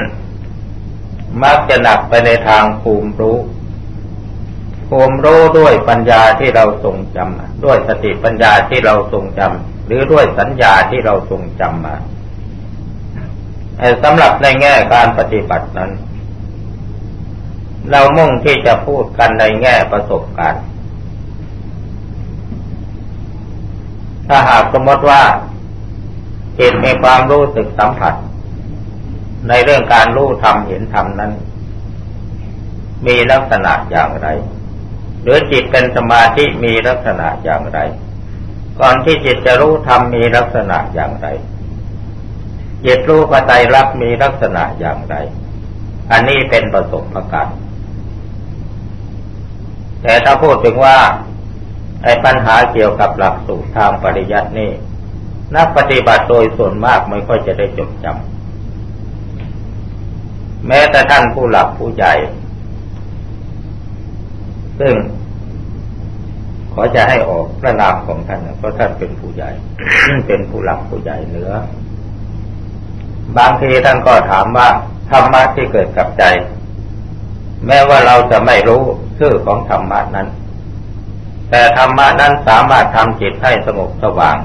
[1.43, 3.37] มักจะหนักไปในทางภูมิรู้
[4.89, 11.95] ภูมิรู้ด้วยปัญญาที่เราทรงจำด้วยสติปัญญาที่เราทรงจำหรือด้วยสัญญาที่เราทรงจำมา
[14.03, 15.91] สำหรับในแง่การปฏิบัตินั้น
[17.91, 20.63] เรามุ่งที่จะพูดกันในแง่ประสบการณ์
[24.27, 25.21] ถ้าหากสมมติว่า
[26.59, 28.13] จิตมีความรู้สึกสัมผัส
[29.49, 31.31] ในเรื่องการรู้ธรรมเห็นธรรมนั้น
[33.07, 34.27] มีลักษณะอย่างไร
[35.23, 37.79] หรือจิตเป็นสมาธิมีลักษณะอย่างไร
[38.79, 41.27] ก่อนที่จิตจะรู้ธรรมมีลักษณะอย่างไร
[42.85, 45.15] จิตรู้ปัจจัยรับมีลักษณะอย่างไร
[46.11, 47.57] อันนี้เป็นประสบการณ์
[50.03, 50.97] แต่ถ้าพูดถึงว่า
[52.03, 54.71] ไอ้ปัญหาเกี่ยวกับหลักสูตรทางปริยัตินี่
[55.55, 58.30] นักปฏิบัติโดยส่วนมากไม่ค่อยจะได้จดจำ
[60.67, 62.13] แม้แต่ท่านผู้หลักผู้ใหญ่
[64.79, 64.93] ซึ่ง
[66.73, 69.49] ขอจะให้ออกพระนามของท่านเพราะท่านเป็นผู้ใหญ่
[70.27, 71.51] เป็นผู้หลักผู้ใหญ่เหนือ
[73.37, 74.67] บางทีท่านก็ถามว่า
[75.11, 76.23] ธรรมะที่เกิดกับใจ
[77.67, 78.83] แม้ว่าเราจะไม่รู้
[79.19, 80.27] ชื่อของธรรมะนั้น
[81.49, 84.37] แต่ธรรมะนั้นสามารถทำจิตให้สงบสว่าง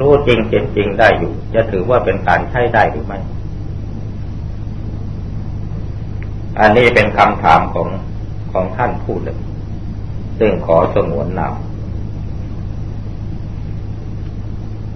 [0.00, 3.18] รู้จริงเห็นจริงได้อยู่ จะถือว่าเป็นการใช้ได้หรือไม่
[6.60, 7.88] อันนี้เป็นคำถามของ
[8.52, 9.38] ของท่านผู้หนึ่ง
[10.38, 11.54] ซึ่งขอสงวนนาม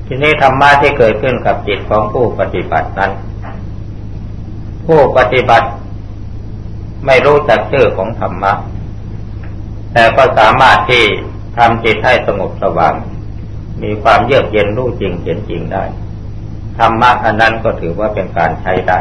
[0.06, 3.12] ทีนี้ธรรมะที่เกิดขึ้นกับจิตของผู้ปฏิบัตินั้น
[4.86, 5.68] ผู้ปฏิบัติ
[7.06, 8.52] ไม่รู้จักชื่อของธรรมะ
[9.92, 11.04] แต่ก็สามารถที่
[11.56, 12.94] ทำจิตให้สงบสว่าง
[13.82, 15.84] มีความเยือกเย็นรู้จริงเห็นจริงได้
[16.78, 18.98] ธรรมะอันนั้นก็ถือว่าเป็นการใช้ได้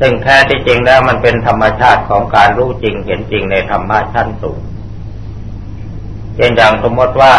[0.00, 4.60] ซึ่งแท้ที่จริงแล้วมันเป็นธรรมชาติของการรู้จริงเห็นจริงในธรรมะชั้นสูง
[6.36, 7.32] เช่นอย่างสมมติว่า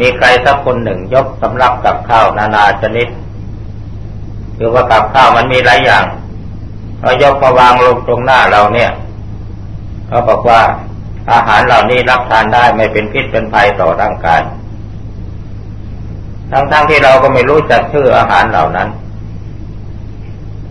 [0.00, 3.08] มีใครสักคนหนึ่งยกสำรับกับข้าวนานาชนิด
[4.56, 6.04] คือว่ากับข้าวมันมีหลายอย่าง
[7.00, 8.90] เรายกมาวางลงตรงหน้าเราเนี่ย
[10.08, 10.60] เขาบอกว่า
[11.32, 14.40] อาหารเหล่านี้รับทานได้ไม่เป็นพิษเป็นภัยต่อร่างกาย
[16.50, 18.88] ทั้งๆทที่เราก็ไม่รู้จักชื่ออาหารเหล่านั้น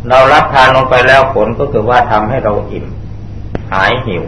[0.10, 2.86] เรารับทานลงไปแล้วผลก็คือว่าทำให้เราอิ่ม
[3.72, 4.24] หายหิว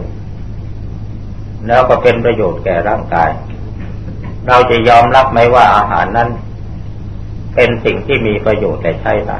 [1.66, 3.30] แล้วก็เป็นประโยชน์แก่ร่างกาย
[4.48, 6.28] เราจะยอมรับไหมว่าอาหารนั้น
[7.54, 9.38] เป็นสิ่งที่มีประโยชน์แต่ใช้ได้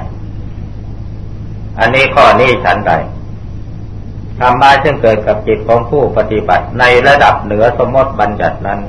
[1.81, 2.93] อันนี้ข้อนี้ฉันใด
[4.41, 8.81] ธรรมะซึ่งเกิดกับจิตของผู้ปฏิบัติในระดับเหนือสมมติบัญญัตินั้น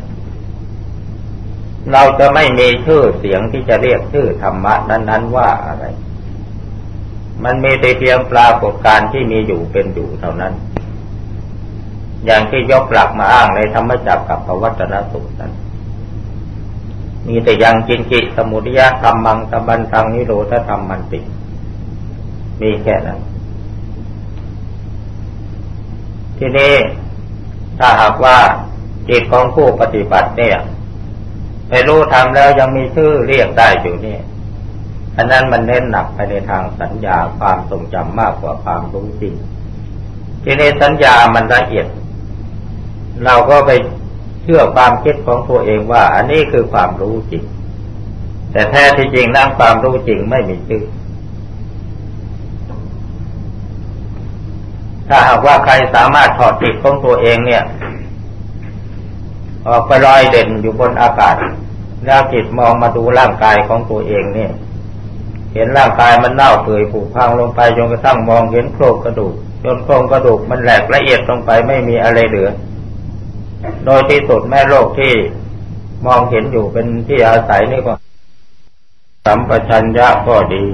[1.94, 5.86] เราจะไม่มีชื่อเสียงที่จะเรียกชื่อธรรมะนั้น ๆ ว่าอะไร
[7.44, 10.54] มันมีแต่เพียงปรากฏการที่มีอยู่เป็นอยู่เท่านั้น
[12.26, 15.54] อย่างที่ยกหลักมาอ้างในธรรมจักรกับพวัตนสุตนั้น
[17.28, 21.20] มีแต่ยังจินจิสมุทยะธรรมังตบันทังนิโรธธรรมมันติ
[22.62, 23.20] มีแค่นั้น
[26.38, 26.74] ทีนี้
[27.78, 28.38] ถ้าหากว่า
[29.10, 30.58] จิตของผู้ปฏิบัติเนี่ย
[31.70, 34.18] ไปรู้ทำแล้วยังมีชื่อเรียกได้อยู่นี่
[35.18, 39.34] อันนั้นมันเน้นหนักไปในทางสัญญาความทรงจำมากกว่าความรู้จริง
[40.44, 41.88] ทีนี้สัญญามันละเอียด
[43.26, 43.72] เราก็ไป
[44.44, 47.44] เชื่อความคิดของตัวเองว่า อันนี้คือความรู้จริง
[48.52, 50.84] แต่แท้ที่จริงนั่งความรู้จริงไม่มีชื่อ
[55.08, 57.64] ถ้าหากว่าใครสามารถถอดจิตของตัวเองเนี่ย
[59.68, 61.36] ออกไปลอยเด่นอยู่บนอากาศ
[62.06, 64.52] แล้วจิตมองมาดูร่างกายของตัวเองเนี่ย
[65.54, 69.34] เห็นร่างกายมันเน่าเปื่อยผุพังลงไปจนกระทั่งมองเห็นโครงกระดูก
[69.64, 72.50] จนโครงกระดูกมันแหลกละเอียดลงไปไม่มีอะไรเหลือ
[73.86, 75.14] โดยที่สุดแม่โลกที่
[76.06, 77.94] มองเห็นอยู่เป็นที่อาศัยนี่ก็
[79.26, 80.66] สัมปชัญญะก็ดี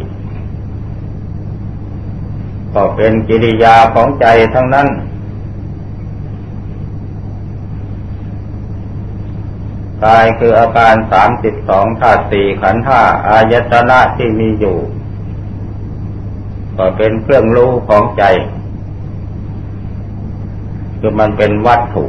[2.74, 4.88] ก็เป็นกิริยาของใจทั้งนั้น
[10.06, 14.78] กายคืออาการสามสิบสองธาตุสี่ขันธ์ห้าอายตนะที่มีอยู่
[16.78, 18.24] ก็เป็นเครื่องรู้ของใจ
[21.00, 22.06] คือมันเป็นวัตถุ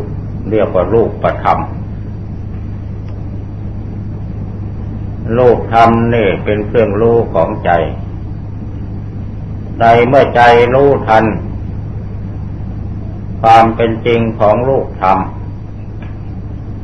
[0.51, 1.59] เรียกว่ารูปประธรรม
[5.37, 7.71] รูปธรรมนี่เป็นเครื่องรู้ของใจ
[9.81, 10.43] ในเมื่อใจ
[10.75, 11.25] รู้ทัน
[13.43, 15.19] ความเป็นจริงของรูปธรรม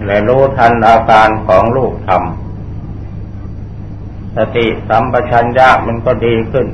[0.06, 2.22] และรู้ทันอาการของรูปธรรม
[4.36, 6.66] สติสัมปชัญญะมันก็ดีขึ้น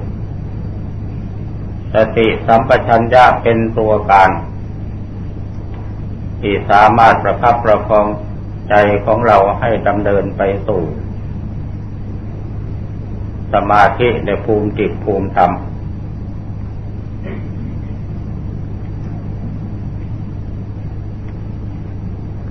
[1.94, 4.30] สติสัมปชัญญะเป็นตัวการ
[6.40, 8.06] ที่สามารถประคับประคอง
[8.68, 10.83] ใจของเราให้ดำเนินไปสู่
[13.52, 15.50] สมาธิในภูมิจิตภูมิธรรม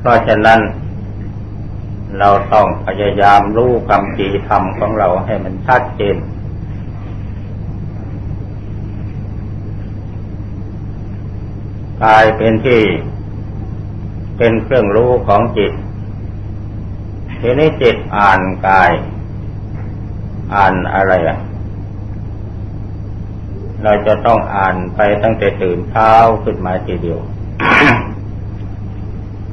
[0.10, 0.60] ราะฉะนั้น
[2.20, 6.18] เราต้องพยายามรู้คำจีธรรมของเราให้มันชัดเจน
[12.04, 12.82] กายเป็นที่
[14.38, 15.74] เป็นเครื่องรู้ของจิต
[17.42, 18.92] ทีนี้จิตอ่านกาย
[20.56, 21.38] อ่านอะไรอะ
[23.84, 26.12] เราจะต้องอ่านไปตั้งแต่ตื่นเช้า
[26.44, 27.20] ขึ้นมาทีเดียว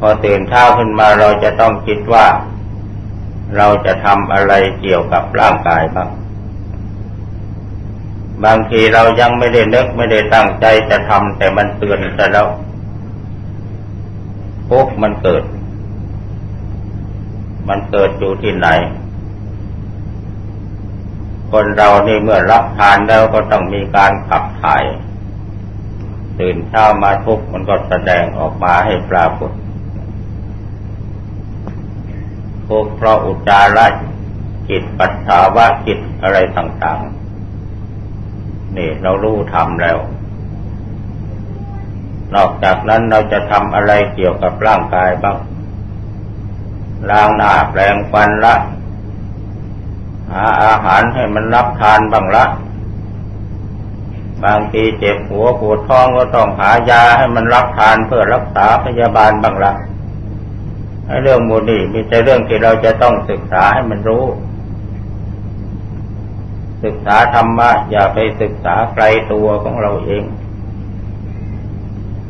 [0.01, 2.27] พอตื่นเช้าขึ้นมาเราจะต้องคิดว่า
[3.57, 6.11] เราจะทำอะไรเกี่ยวกับร่างกายบ้าง
[8.45, 12.49] บางทีเรายังไม่ได้นึกไม่ได้ตั้งใจจะทำแต่มันเตือนแต่แล้ว
[14.71, 15.45] ทุกมันเกิด
[17.69, 18.69] มันเกิดอยู่ที่ไหน
[21.51, 24.85] คนเรานี่เมื่อรับทานแล้วก็ต้องมีการขับถ่าย
[26.39, 29.53] ตื่นเช้ามาทุกมันก็แสดงออกมาให้ปรากฏ
[32.69, 33.87] ทุกเพราะอุจาระ
[34.69, 39.99] จิตปัสสาวะจิตอะไรต่างๆ นี่เรารู้ทำแล้ว
[42.35, 45.37] นอกจากนั้นเราจะทำอะไรเกี่ยวกับร่างกายบ้าง
[47.11, 48.55] ล้างหน้าแปรงฟันละ
[50.31, 52.45] หาอาหารให้มันรับทานบ้างละ
[54.45, 59.73] บางทีเจ็บหัวปวดท้องก็ต้องหายาให้มันรับทานเพื่อรักษาพยาบาลบ้างละ
[61.23, 64.25] เรื่องมูนี่มีแต่เรื่องที่เราจะต้องศึกษาให้มันรู้
[66.85, 70.25] ศึกษาธรรมะ อย่าไปศึกษาไกลตัวของเราเอง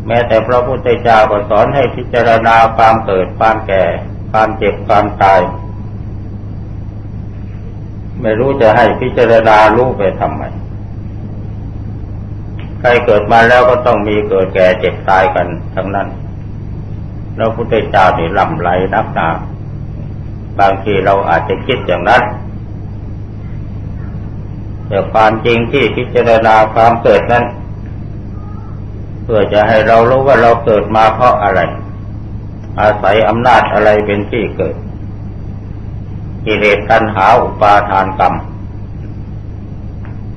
[0.07, 3.85] แม้แต่พระพุทธเจ้าก็สอนให้พิจารณาความเกิดความแก่
[4.33, 5.41] ความเจ็บความตาย
[8.23, 10.43] ไม่รู้จะให้พิจารณารู้ไปทำไม
[12.81, 16.09] ใครเกิดมาแล้วก็ต้องมีเกิดแก่เจ็บตายกันทั้งนั้น
[17.37, 19.29] แล้วพุทธเจ้านี่ลำไรนักหนา
[20.59, 22.23] บางทีเราอาจจะคิดอย่างนั้น
[24.89, 27.45] แต่ความจริงที่พิจารณาความเกิดนั้น
[29.25, 31.61] เพื่อจะให้เรารู้ว่าเราเกิดมาเพราะอะไร
[32.81, 34.75] อาศัยอำนาจอะไรเป็นที่เกิด
[36.45, 38.35] กิเลสตัณหาอุปาทานกรรม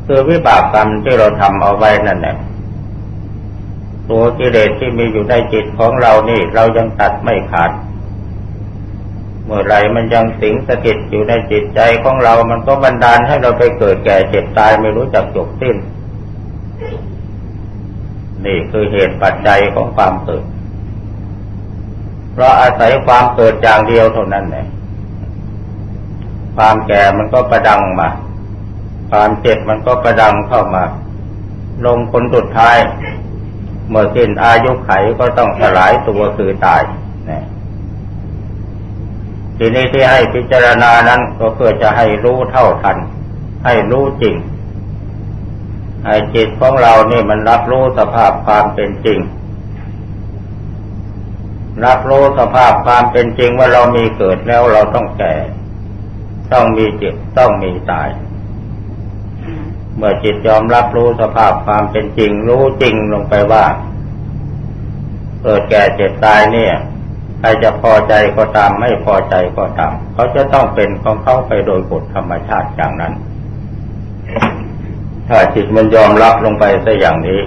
[0.06, 2.36] คือวิบากกรรมที่เราทำเอาไว้นั่นแหละ
[4.12, 7.72] ตัวกิเลสที่มีอยู่ในจิตของเรานี่เรายังตัดไม่ขาด
[9.46, 15.78] เมื่อไรมันยังสิงสถิตอยู่ในจิตใจของเรา มันก็บันดาลให้เราไปเกิดแก่เจ็บตายไม่รู้จักจบสิ้น
[18.46, 20.44] นี่คือเหตุปัจจัยของความเกิด
[22.34, 24.68] เพราะอาศัยความเกิดอย่างเดียวเท่านั้นแหละ
[26.56, 28.10] ความแก่มันก็ประดังมา
[29.12, 30.84] ความเจ็บมันก็ประดังเข้ามา
[31.86, 32.78] ลงคนสุดท้าย
[33.90, 36.82] เมื่อสิ้นอายุไขก็ต้องสลายตัวคือตาย
[37.30, 37.44] นะ
[39.58, 42.98] ทีนี้ที่ให้พิจารณานั้นก็เพื่อจะให้รู้เท่าทัน
[43.66, 44.36] ให้รู้จริง
[46.06, 49.20] ไอ้จิตของเรานี่มันรับรู้สภาพความเป็นจริง
[51.86, 55.36] รับรู้สภาพความเป็นจริงว่าเรามีเกิดแล้วเราต้องแก่
[56.54, 58.10] ต้องมีเจ็บต้องมีตาย
[60.00, 63.66] เมื่อจิตยอมรับรู้สภาพความเป็นจริง รู้จริงลงไปว่า
[65.44, 66.74] เกิดแก่เจ็บตายเนี่ย
[67.40, 73.14] ใครจะพอใจก็ตาม ไม่พอใจก็ตาม เขาจะต้องเป็นของเขาไปโดยกฎธรรมชาติอย่างนั้น
[75.28, 77.42] ถ้าจิตมันยอมรับลงไปซะอย่างนี้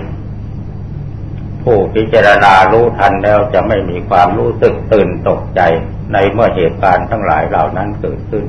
[1.62, 5.60] ผู้พิจารณารู้ทันแล้วจะไม่มีความรู้สึกตื่นตกใจ
[6.12, 8.44] ในเมื่อเหตุการณ์ทั้งหลายเหล่านั้นเกิดขึ้น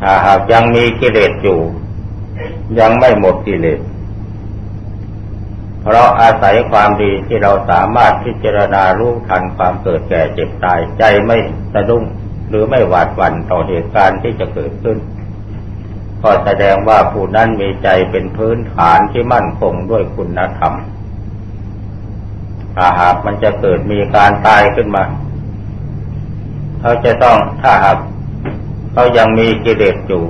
[0.00, 1.60] ถ้าหากยังมีกิเลสอยู่
[2.78, 3.80] ยังไม่หมดกิเลส
[5.82, 11.36] เพราะอาศัยความดีที่เราสามารถพิจารณารู้ทันความเกิดแก่เจ็บตายใจไม่
[11.74, 12.04] สะดุ้ง
[12.48, 14.98] หรือไม่หวาดหวั่นต่อเหตุการณ์ที่จะเกิดขึ้น
[16.22, 20.74] ก็แสดงว่าผู้นั้นมีใจเป็นพื้นฐานที่มั่นคงด้วยคุณธรรม
[22.76, 25.04] ถ้าหากมันจะเกิดมีการตายขึ้นมา
[26.80, 27.98] เขาจะต้องถ้าหาก
[28.92, 30.24] เขายังมีกิเลสอยู่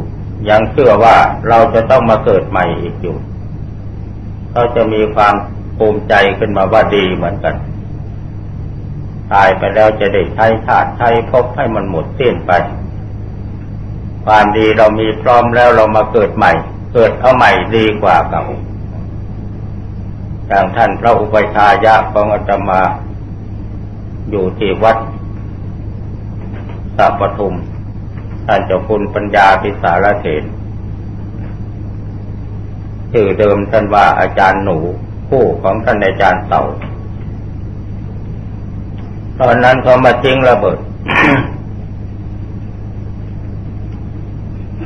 [0.48, 1.16] ยังเชื่อว่า
[1.48, 3.16] เราจะต้องมาเกิดใหม่อีกอยู่
[4.50, 5.34] เขาจะมีความ
[5.78, 7.54] ภูมิใจขึ้นมาว่าดีเหมือนกัน
[9.32, 12.52] ตายไปแล้วจะได้ใช้ชาติใช้พบให้มันหมดสิ้นไป
[14.26, 16.52] ความดีเรามีพร้อมแล้วเรามาเกิดใหม่
[16.94, 18.44] เกิดเอาใหม่ดีกว่าเก่า
[20.46, 22.82] อย่างท่านพระอุปชายะของอาตมา
[24.30, 24.96] อยู่ที่วัด
[26.96, 27.54] สัพปทุม
[28.52, 30.44] ท่านเจ้าคุณปัญญาพิสารเถร
[33.12, 34.78] ชื่อเดิมท่านว่าอาจารย์หนู
[35.28, 36.62] ผู้ของท่านอาจารย์เต่า
[39.40, 40.78] ตอนนั้นเขามาทิ้งระเบิด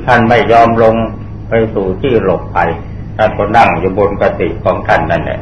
[0.06, 0.94] ท่านไม่ยอมลง
[1.48, 2.70] ไปสู่ที่หลบภัย
[3.16, 5.40] ท่านก็นั่งอยู่บนกติของท่านนั่นแหละ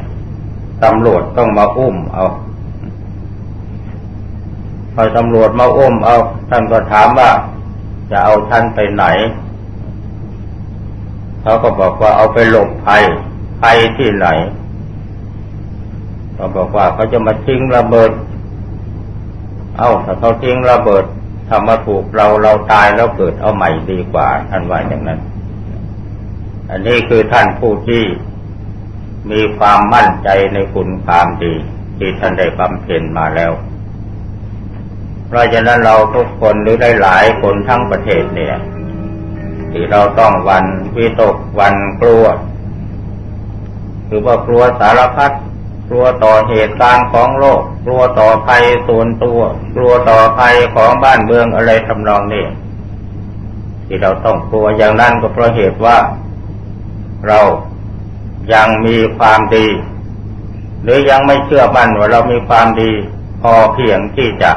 [0.83, 2.25] ตำรวจต้องมาอุ้มเอา
[4.93, 6.15] พอตำรวจมาอุ้มเอา
[6.49, 7.31] ท่านก็ถามว่า
[8.11, 9.05] จะเอาท่านไปไหน
[11.41, 13.03] เขาก็บอกว่าเอาไปหลบภัย
[13.61, 14.27] ภัยที่ไหน
[16.35, 18.11] เขาบอกว่าเขาจะมาทิ้งระเบิด
[19.77, 21.05] เอาถ้าเขาทิ้งระเบิด
[21.49, 25.19] ทำมาถูกเราเราตายแล้วเกิดเอาใหม่ดีกว่า ท่านว่าอย่างนั้น
[26.69, 28.03] อันนี้คือท่านผู้ที่
[29.31, 31.53] มีความมั่นใจในคุณความดี
[31.97, 33.51] ที่ท่านได้บำเพ็ญมาแล้ว
[35.35, 38.55] ราะฉะนั้นเราทุกคนหรือได้หลายคนทั้งประเทศเนี่ย
[39.71, 40.65] ที่เราต้องวัน
[40.97, 42.25] วิตกวันกลัว
[44.07, 45.31] คือว่ากลัวสารพัด
[45.89, 49.39] กลัวต่อเหตุการณ์ของโลก กลัวต่อภัยส่วนตัว
[49.75, 52.45] กลัวต่อภัยของบ้านเมืองอะไรทำนองนี้
[53.87, 55.97] ที่เราต้องกลัวอย่างนั้นก็เพราะเหตุว่า
[57.27, 57.39] เรา
[58.53, 59.67] ยังมีความดี
[60.83, 62.91] หรือยังไม่เชื่อมั่นว่าเรามีความดี
[63.41, 64.51] พอเพียงที่จะ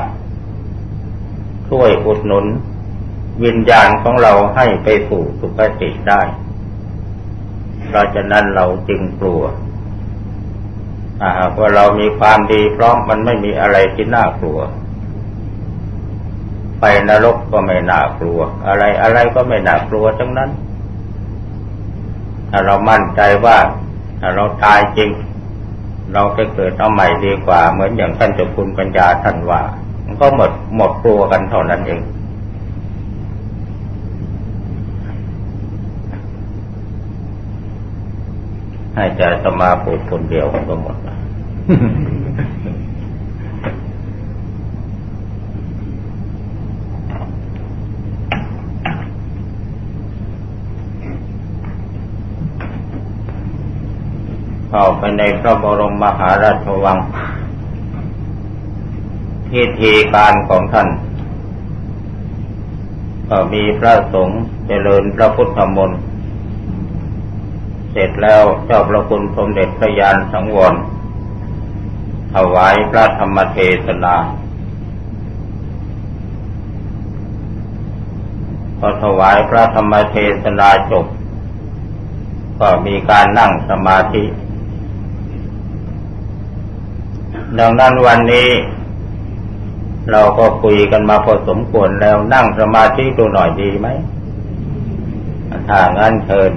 [1.70, 2.46] ช่วยอุดหนุน
[3.44, 6.22] วิญญาณของเราให้ไปสู่สุคติได้
[7.86, 9.42] เพราะฉะนั้นเราจึงกลัว
[11.18, 14.58] ถ้าหากว่าเรามีความดีพร้อมมันไม่มีอะไรที่น่ากลัว
[16.80, 20.50] ไปนรกก็ไม่น่ากลัว อะไรอะไรก็ไม่น่ากลัวทั้งนั้น
[22.50, 23.58] ถ้าเรามั่นใจว่า
[24.20, 25.10] ถ้าเราตายจริง
[26.12, 29.62] เราไปเกิดเอาใหม่ดีกว่า เหมือนอย่างท่านเจ้าคุณปัญญาท่านว่า
[30.07, 32.00] มันก็หมดหมดกลัวกันเท่านั้นเอง
[38.94, 40.96] ให้ใจสมาพูดคนเดียวมันก็หมด
[54.70, 56.98] เข้าไปในพระบรมมหาราชวัง
[59.51, 60.88] พิธีการของท่าน
[63.28, 66.01] ก็มีพระสงฆ์เจริญพระพุทธมนต์
[67.90, 70.74] เสร็จแล้วเจ้าพระคุณสมเด็จพระยานสังวร
[72.34, 74.16] ถวายพระธรรมเทศนา
[78.78, 81.07] พอถวายพระธรรมเทศนาจบ
[82.61, 84.24] ก็มีการนั่งสมาธิ
[87.59, 88.49] ดังนั้นวันนี้
[90.12, 93.88] เราก็คุยกันมาพอสมควรแล้วนั่งสมาธิดูหน่อยดีไหม
[95.68, 96.50] ถ้างั้นเชิญ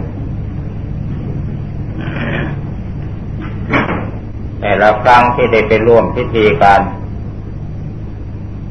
[4.60, 6.82] แต่ละครั้งที่ได้ไปร่วมพิธีการ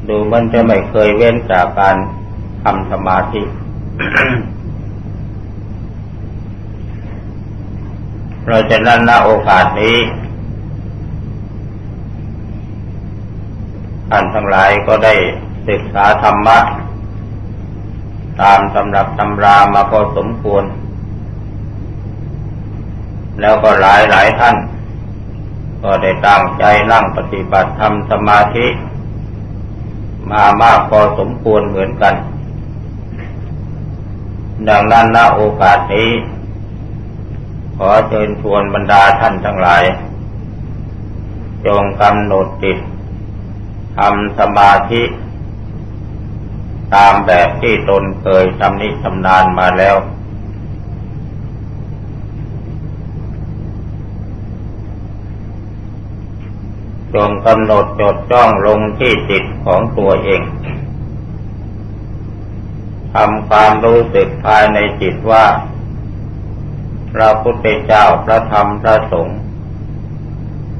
[0.07, 1.95] ดูมันจะไม่เคยเว้นจากการ
[2.63, 3.41] ทำสมาธิ
[8.47, 9.97] เราจะนั่นณโอกาสนี้
[14.09, 15.13] ท่านทั้งหลายก็ได้
[15.67, 16.57] ศึกษาธรรมะ
[18.41, 20.63] ตามตำรับตำรามาพอสมควร
[23.39, 24.55] แล้วก็หลายหลายท่าน
[25.83, 28.67] ก็ได้ตั้งใจนั่งปฏิบัติธรรมสมาธิ
[30.31, 32.15] มามากพอสมควรเหมือนกัน
[34.69, 36.09] ดังนั้นณโอกาสนี้
[37.77, 39.83] ขอเชิญชวนบรรดาท่านทั้งหลาย
[41.65, 42.77] จงกำหนดจิต
[43.99, 45.03] ทำสมาธิ
[46.95, 49.95] ตามแบบที่ตนเคยทำนิชำนานมาแล้ว
[57.15, 60.41] จงกำหนดจดจ้องลงที่จิตของตัวเอง
[63.13, 65.45] ทำความรู้สึกภายในจิตว่า
[67.13, 69.39] พระพุทธเจ้าพระธรรมพระสงฆ์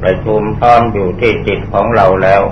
[0.01, 2.43] ประชุมพร้อมอยู่ที่จิตของเราแล้ว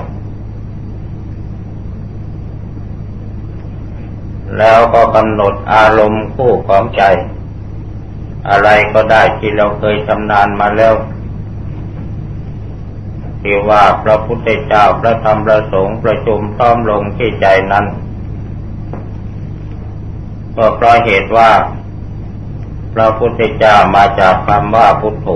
[4.58, 7.04] แล้วก็กำหนดอารมณ์คู่ของใจ
[8.50, 10.94] อะไรก็ได้ที่เราเคยชำนาญมาแล้ว
[13.42, 17.86] ที่ว่าพระพุทธเจ้าพระธรรมพระสงฆ์ประชุมพร้อมลงที่ใจนั้น
[20.56, 21.52] ก็เพราะเหตุว่า
[22.94, 25.30] พระพุทธเจ้ามาจากคำว่าพุทโธ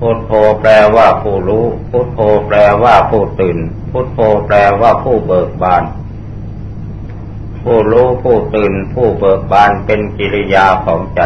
[0.00, 3.58] พุทโธแปลว่าผู้รู้ พุทโธแปลว่าผู้ตื่น
[3.92, 5.82] พุทโธแปลว่าผู้เบิกบาน
[7.70, 11.20] ผู้รู้ผู้ตื่นผู้เบิกบานเป็นกิริยาของใจ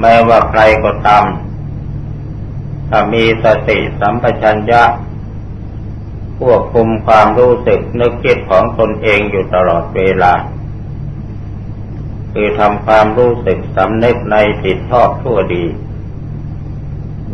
[0.00, 1.24] แม้ว่าใครก็ตาม
[2.88, 4.82] ถ้ามีสติสัมปชัญญะ
[6.40, 10.32] ควบคุมความรู้สึกนึกคิดของตนเองอยู่ตลอดเวลา
[12.32, 15.64] คือทำความรู้สึกสำนึกในจิตชอบทั่วดี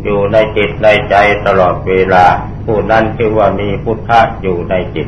[0.03, 1.15] อยู่ในจิตในใจ
[1.45, 2.25] ตลอดเวลา
[2.65, 5.07] ผู้นั้นคือว่ามีพุทธะอยู่ในจิต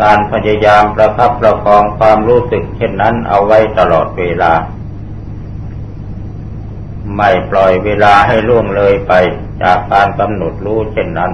[0.00, 4.52] การพยายามประคับประคองความรู้สึกเช่นนั้นเอาไว้ตลอดเวลา
[7.16, 9.12] ไม่ปล่อยเวลาให้ล่วงเลยไป
[9.62, 11.32] จากการกำหนดรู้เช่นนั้น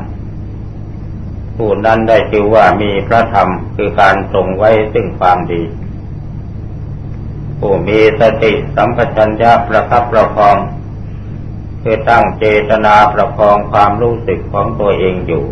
[1.56, 5.62] ผู้นั้นได้ชื่อว่ามีพระธรรมคือการทรงไว้ซึ่งความดี
[7.58, 10.56] ผู้มีสติสัมปชัญญะประคับประคอง
[11.82, 15.44] คือตั้งเจตนาประคองความรู้สึกของตัวเองอยู่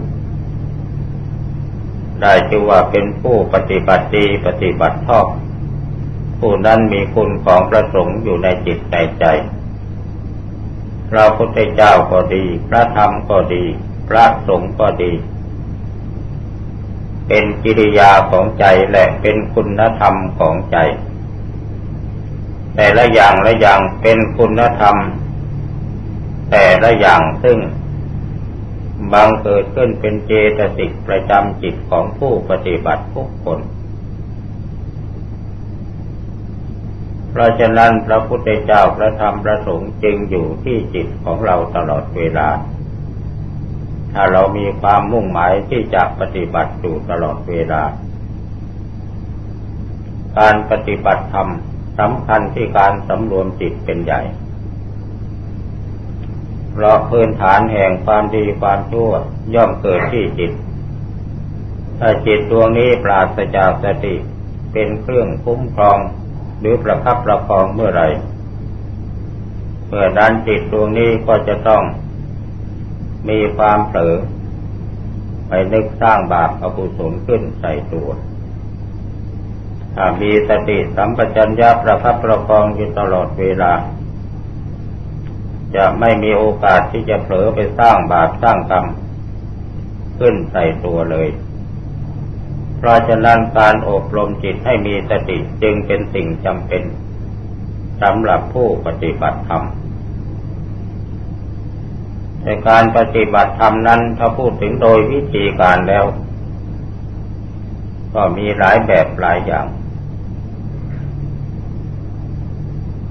[2.23, 5.27] ได้ชื่อว่าเป็นผู้ปฏิบัติดีปฏิบัติชอบ
[6.41, 9.25] ผู้นั้นมีคุณของพระสงฆ์อยู่ในจิตในใจ
[11.11, 13.65] พระพุทธเจ้าก็ดี พระธรรมก็ดี
[14.09, 15.13] พระสงฆ์ก็ดี
[17.29, 20.77] เป็นกิริยาของใจและเป็นคุณธรรมของใจ
[22.75, 24.97] แต่ละอย่างละอย่างเป็นคุณธรรม
[26.51, 27.59] แต่ละอย่างซึ่ง
[29.13, 33.61] บางเกิดขึ้นเป็นเจตสิกประจำจิตของผู้ปฏิบัติทุกคน
[37.31, 42.49] เพราะฉะนั้นพระพุทธเจ้าพระธรรมพระสงฆ์จึงอยู่ที่จิตของเราตลอดเวลา
[44.13, 47.83] ถ้าเรามีความมุ่งหมายที่จะปฏิบัติอยู่ตลอดเวลา
[50.39, 51.49] การปฏิบัติธรรม
[51.99, 54.21] สำคัญที่การสำรวมจิตเป็นใหญ่
[56.79, 59.11] เพราะพื้นฐานแห่งความดีความชั่ว
[59.55, 60.53] ย่อมเกิดที่จิต
[61.99, 64.15] ถ้าจิตดวงนี้ปราศจากสติ
[64.73, 65.99] เป็นเครื่องคุ้มครอง
[66.61, 68.03] หรือประคับประคองเมื่อไร
[69.89, 71.83] เมื่อนั้นจิตดวงนี้ก็จะต้อง
[73.29, 74.15] มีความเผลอ
[75.49, 78.09] ไปนึกสร้างบาปอกุศลขึ้นใส่ตัว
[79.95, 83.73] ถ้ามีสติสัมปชัญญะประคับประคองอยู่ตลอดเวลา
[85.75, 88.87] จะไม่มีโอกาสที่จะเผลอไปสร้างบาปสร้างกรรม
[90.19, 91.29] ขึ้นใส่ตัวเลย
[92.79, 96.83] เพราะฉะนั้นการอบรมจิตให้มีสติจึงเป็นสิ่งจำเป็น
[98.03, 99.63] สำหรับผู้ปฏิบัติธรรม
[102.43, 106.05] แต่การปฏิบัติธรรมนั้นถ้าพูดถึงโดยวิธีการแล้ว
[108.15, 109.67] ก็มีหลายแบบหลายอย่าง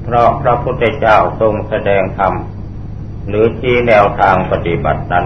[0.05, 2.33] เพราะพระพุทธเจ้าทรงแสดงธรรม
[3.27, 5.25] หรือชี้แนวทางปฏิบัตินั้น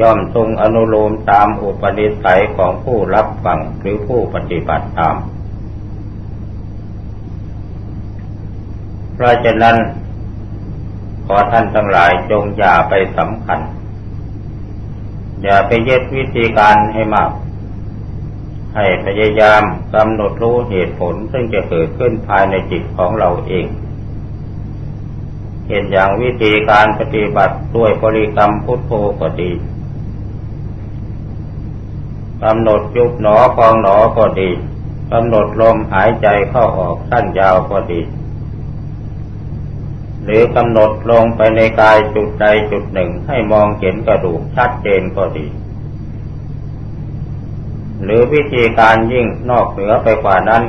[0.00, 5.16] ย่อมทรงอนุโลมตามอุปนิสัยของผู้รับฟังหรือผู้ปฏิบัติตาม
[9.14, 9.76] เพราะฉะนั้น
[11.26, 13.60] ขอท่านทั้งหลายจงอย่าไปสำคัญ
[15.42, 17.30] อย่าไปเย็ดวิธีการให้มาก
[18.76, 19.62] ให้พยายาม
[19.94, 23.66] กำหนดรู้เหตุผลซึ่งจะเกิดขึ้นภายในจิตของเราเอง
[25.68, 29.50] เห็นอย่างวิธีการปฏิบัติด้วยบริกรรมพุทโธก็ดี
[32.42, 34.50] กำหนดยุบหนอพองหนอก็ดี
[35.12, 38.00] กำหนดลมหายใจเข้าออกสั้นยาวก็ดี
[40.24, 45.46] หรือกำหนดลงไปในกายจุดใดจุดหนึ่งให้มองเห็นกระดูกชัดเจนก็ดี
[48.04, 50.62] หรือวิธีการยิ่งนอกเหนือไปกว่านั้น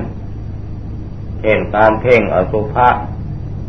[1.41, 2.89] เช่นการเพ่งอสุภะ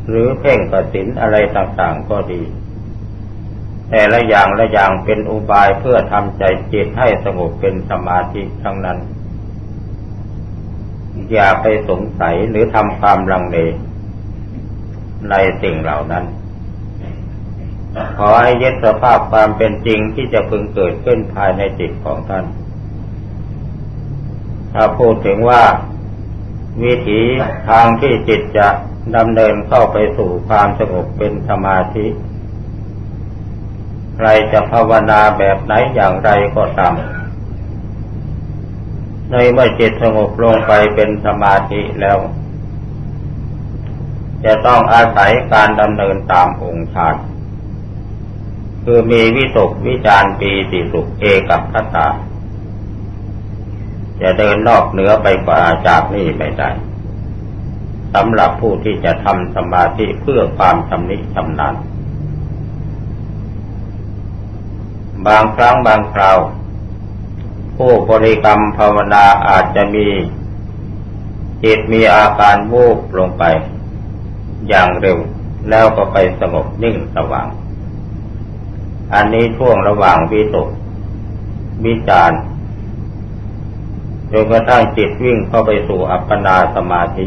[0.08, 2.42] หรือเพ่งกสินอะไรต่างๆก็ดี
[3.90, 6.42] แต่ละอย่างละอย่างเป็นอุบายเพื่อทำใจ
[6.72, 8.98] จิตให้สงบเป็นสมาธิทั้งนั้น
[11.32, 13.58] อย่าไปสงสัยหรือทำความลังเล
[15.30, 16.24] ในสิ่งเหล่านั้น
[18.18, 22.44] ขอให้ยึดสภาพความเป็นจริงที่จะพึงเกิดขึ้นภายในจิตของท่าน
[24.74, 25.62] ถ้าพูดถึงว่า
[26.82, 27.20] วิถี
[27.68, 28.68] ทางที่จิตจะ
[29.16, 32.06] ดำเนินเข้าไปสู่ความสงบเป็นสมาธิ
[34.16, 36.94] ใครจะภาวนาแบบไหนอย่างไรก็ตาม
[39.30, 42.18] ในเมื่อจิตสงบลงไปเป็นสมาธิแล้ว
[44.44, 47.14] จะต้องอาศัยการดำเนินตามองค์ฌาน
[48.84, 52.08] คือมีวิตกวิจารปีติสุขเอกับพัตตา
[54.22, 56.70] จะเดินนอกเหนือไปกว่าจากนี้ไม่ได้
[58.14, 61.74] สำหรับผู้ที่จะทำสมาธิเพื่อความชำนิชำนาญ
[65.26, 66.38] บางครั้งบางคราว
[67.76, 70.06] ผู้บริกรรมภาวนาอาจจะมี
[71.62, 73.44] จิตมีอาการวูบลงไป
[74.68, 75.18] อย่างเร็ว
[75.70, 77.46] แล้วก็ไปสงบนิ่งสว่าง
[79.14, 80.68] อันนี้ช่วงระหว่างวิตก
[81.84, 82.30] วิจาร
[84.37, 87.26] จนกระทั่งจิตวิ่งเข้าไปสู่อัปปนาสมาธิ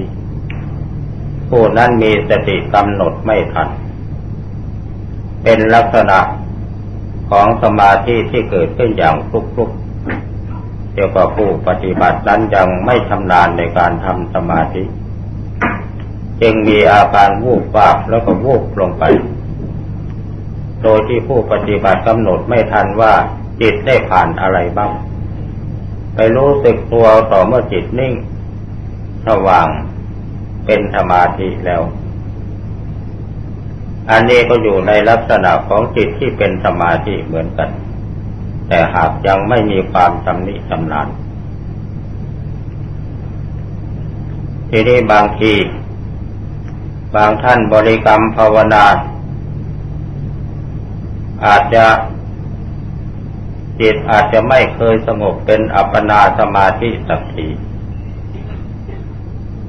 [1.49, 3.69] ผู้นั้นมีสติกำหนดไม่ทัน
[5.43, 6.19] เป็นลักษณะ
[7.29, 14.83] ของสมาธิที่เกิดขึ้นอย่างคลุกๆเดียวกับผู้ปฏิบัตินั้นยังไม่ชำนาญในการทำสมาธิ
[16.41, 19.03] จึงมีอาการวูบวาบแล้วก็วูบลงไป
[20.81, 23.13] โดยที่ผู้ปฏิบัติกำหนดไม่ทันว่า
[23.61, 24.91] จิตได้ผ่านอะไรบ้าง
[26.17, 28.13] ไปรู้สึกตัวต่อเมื่อจิตนิ่ง
[29.27, 29.67] สว่าง
[30.65, 31.81] เป็นสมาธิแล้ว
[34.11, 37.69] อันนี้ก็อยู่ในลักษณะของจิตที่เป็นสมาธิเหมือนกัน
[38.67, 41.07] แต่หากยังไม่มีความชำนิชำนาญ
[44.69, 45.53] ทีนี้บางที
[47.15, 48.85] บางท่านบริกรรมภาวนา
[51.45, 51.85] อาจจะ
[53.81, 57.47] จิตอาจจะไม่เคยสงบเป็นอัปปนาสมาธิสักที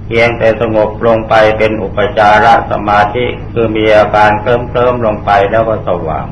[0.04, 6.26] เพียงแต่สงบลงไปเป็นอุปจารสมาธิคือมีอาการเคลิ้มเคลิ้มลงไปแล้วก็สว่าง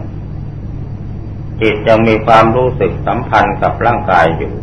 [1.61, 4.55] จิตยังมีความรู้สึกสัมพันธ์กับร่างกายอยู่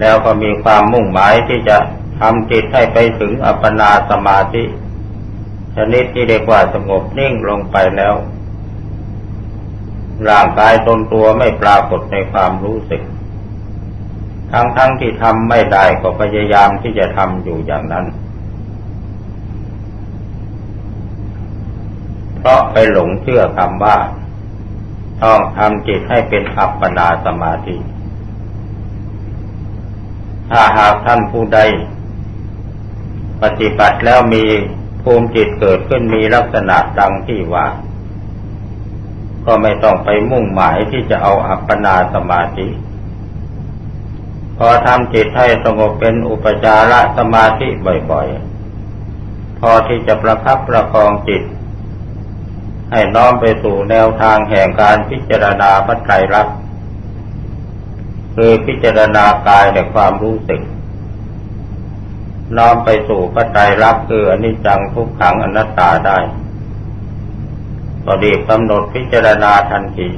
[0.00, 1.76] แล้วก็มีความมุ่งหมายที่จะ
[2.20, 4.64] ทำจิตให้ไปถึงอัปปนาสมาธิ
[5.76, 8.14] ชนิดที่เรียกว่าสงบนิ่งลงไปแล้ว
[10.30, 13.02] ร่างกายตนตัวไม่ปรากฏในความรู้สึก
[14.52, 18.06] ทั้งๆทที่ทำไม่ได้ก็พยายามที่จะทำอยู่อย่างนั้น
[22.38, 23.96] เพราะไปหลงเชื่อคำว่า
[25.22, 27.76] ต้องทำจิตให้เป็นอัปปนาสมาธิ
[30.50, 31.60] ถ้าหากท่านผู้ใด
[33.42, 34.44] ปฏิบัติแล้วมี
[35.02, 37.66] ภูมิจิตเกิดขึ้นมีลักษณะดังที่ว่า
[39.46, 42.68] ก็ไม่ต้องไปมุ่งหมายที่จะเอาอัปปนาสมาธิ
[44.58, 47.68] พอทำจิตให้สงบเป็นอุปจารสมาธิ
[48.10, 51.42] บ่อยๆ พอที่จะประคับประคองจิต
[52.90, 56.56] ให้น้อมไปสู่แนวทางแห่งการพิจารณาพระไตรลักษณ์
[58.36, 60.62] คือพิจารณากายในความรู้สึก
[62.56, 66.18] น้อมไปสู่พระไตรลักษณ์คืออนิจจังทุกขังอนัตตาได้
[68.06, 70.08] ก็ดีกำหนดพิจารณาทันที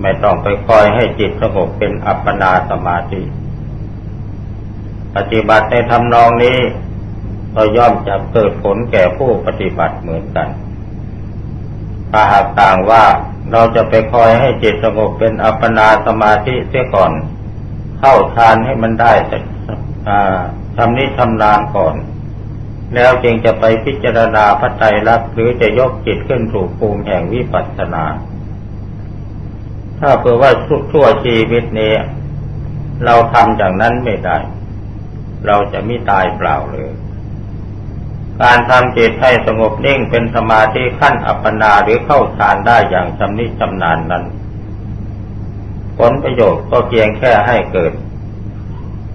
[0.00, 3.22] ไม่ต้องไปคอยให้จิตสงบเป็นอัปปนาสมาธิ
[5.16, 6.58] ปฏิบัติในทำนองนี้
[7.54, 10.48] ก็ย่อมจะเกิดผลแก่ผู้ปฏิบัติเหมือนกัน
[12.10, 13.04] ถ้าหากต่างว่า
[13.52, 17.12] เราจะไปคอยให้จิตสงบเป็นอัปปนาสมาธิเสียก่อน
[17.98, 19.38] เข้าทานให้มันได้แต่
[20.76, 21.94] ทำนี้ทำนานก่อน
[22.94, 28.04] แล้วจึงจะไปพิจารณาพระไตรลักษณ์หรือจะยกจิตขึ้นสู่ภูมิแห่งวิปัสสนา
[30.00, 30.50] ถ้าเผื่อว่า
[30.90, 31.92] ชั่วชีวิตนี้
[33.04, 34.38] เราทำอย่างนั้นไม่ได้
[35.46, 36.90] เราจะไม่ตายเปล่าเลย
[38.42, 44.24] การทำจิตให้สงบนิ่งเป็นสมาธิขั้นอัปปนาหรือเข้าฌานได้อย่างชำนิชำนาญนั้น
[45.98, 47.92] ผลประโยชน์ก็เพียงแค่ให้เกิด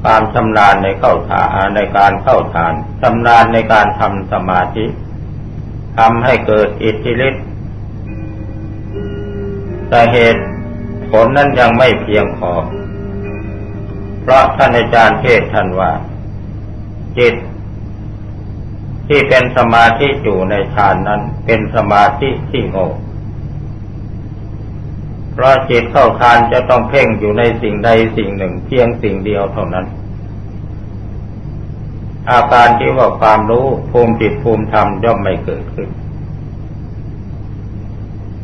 [0.04, 4.86] ความชำนาญในเข้าฌานในการเข้าฌานชำนาญในการทำสมาธิ
[5.98, 7.46] ทำให้เกิดอิทธิฤทธิ์
[9.90, 10.44] แต่เหตุ
[11.12, 12.52] ผลนั้นยังไม่เพียงพอ
[14.22, 15.92] เพราะท่านอาจารย์เทศท่านว่า
[17.18, 17.36] จิต
[19.08, 22.88] ที่เป็นสมาธิอยู่ในฌานนั้น เป็นสมาธิที่โง่
[25.42, 29.86] พราะจิตเข้าฌานจะต้องเพ่งอยู่ในสิ่งใดสิ่งหนึ่ง เพียงสิ่งเดียวเท่านั้น
[32.32, 35.90] อาการที่ว่าความรู้ภูมิจิตภูมิธรรมย่อมไม่เกิดขึ้น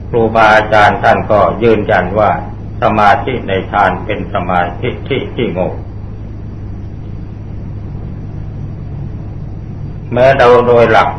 [0.09, 2.31] ครูบาอาจารย์ท่านก็ยืนยันว่า
[2.81, 5.69] สมาธิในฌานเป็นสมาธิที่ที่โง่
[10.13, 11.09] แม้เราโดยหลัก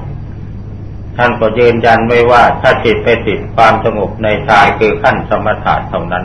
[1.17, 6.25] ท่านก็ยืนยันไว้ว่าถ้าจิตไปติดความสงบในฌานคือขั้นสมถะเท่านั้น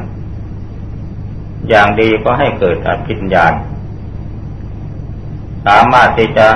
[1.70, 3.46] อย่างดีก็ให้เกิดอภิญญา
[5.68, 6.48] สามารถที่จะ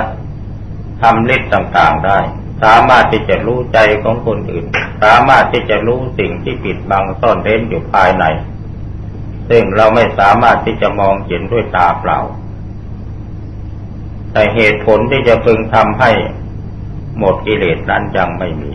[1.02, 2.18] ทำฤทธิ์ต่างๆได้
[2.62, 4.66] สามารถที่จะรู้ใจของคนอื่น
[5.02, 8.24] สามารถที่จะรู้สิ่งที่ปิดบังซ่อนเร้นอยู่ภายใน
[9.50, 12.20] ซึ่งเราไม่สามารถที่จะมองเห็นด้วยตาเปล่า
[14.32, 16.10] แต่เหตุผลที่จะพึงทำให้
[17.18, 18.72] หมดกิเลสนั้นยังไม่มี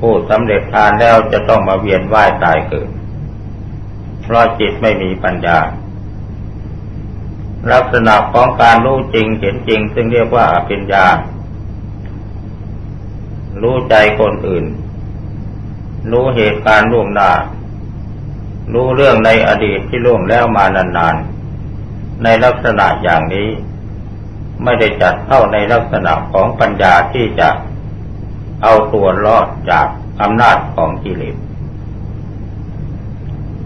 [0.00, 2.88] ผู้สำเร็จทานแล้วจะต้องมาเวียนว่ายตายเกิด
[4.22, 5.58] เพราะจิตไม่มีปัญญา
[7.72, 11.06] ลักษณะของการรู้จริงเห็นจริง ซึ่งเรียกว่าปัญญา
[13.62, 14.64] รู้ใจคนอื่น
[16.10, 17.30] รู้เหตุการณ์ล่วงหน้า
[18.72, 23.48] รู้เรื่องในอดีตที่ล่วงแล้วมานานๆ ในลักษณะอย่างนี้
[24.64, 27.48] ไม่ได้จัดเข้าในลักษณะของปัญญาที่จะ
[28.62, 29.86] เอาตัวรอดจาก
[30.20, 31.36] อำนาจของกิเลส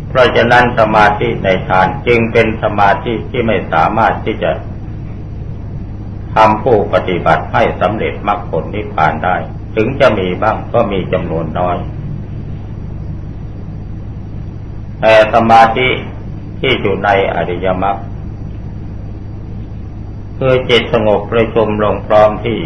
[0.09, 4.53] เพราะฉะนั้นสมาธิในฌานจึงเป็นสมาธิที่ไม่สามารถที่จะ
[6.34, 9.36] ทำผู้ปฏิบัติให้สำเร็จมรรคผลนิพพานได้
[9.76, 11.76] ถึงจะมีบ้างก็มีจำนวนน้อย
[15.01, 15.88] แต่สมาธิ
[16.61, 17.97] ที่อยู่ในอริยมรรค
[20.45, 22.61] คือจิตสงบประชุมลงพร้อมที่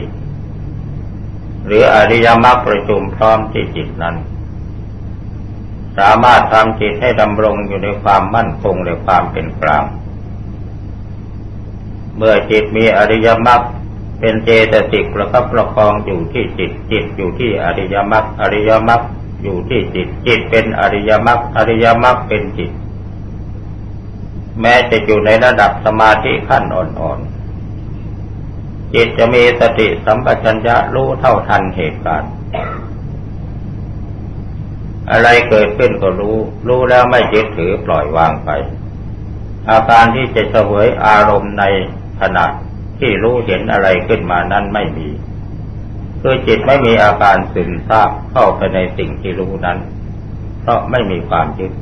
[1.66, 4.16] หรืออริยมรรคประชุมพร้อมที่จิตนั้น
[5.98, 9.84] สามารถทำจิตให้ดำรงอยู่ในความมั่นคงในความเป็นกลาง
[12.16, 13.60] เมื่อจิตมีอริยมรรค
[14.20, 19.00] เป็นเจตสิกประคับประคองอยู่ที่จิตจิตอยู่ที่อริยมรรคอริยมรรค
[19.42, 22.70] อยู่ที่จิตจิตเป็นอริยมรรคอริยมรรคเป็นจิต
[24.60, 27.35] แม้จะอยู่ในระดับสมาธิขั้นอ่อนๆ
[28.96, 32.32] จิตจะมีสติสัมปชัญญะรู้เท่าทันเหตุการณ์
[35.10, 36.36] อะไรเกิดขึ้นก็รู้
[36.68, 38.50] รู้แล้วไม่ยึดถือปล่อยวางไป
[39.70, 41.64] อาการที่จะเสวยอารมณ์ใน
[42.20, 42.46] ขณะ
[42.98, 45.08] ที่รู้เห็นอะไรขึ้นมานั้นไม่มี
[46.20, 49.78] คือจิตไม่มีอาการซึมซาบเข้าไปในสิ่งที่รู้นั้น
[50.60, 51.72] เพราะไม่มีความยึด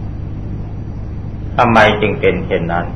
[1.57, 2.87] ทำไมจึงเป็นเช่นนั้น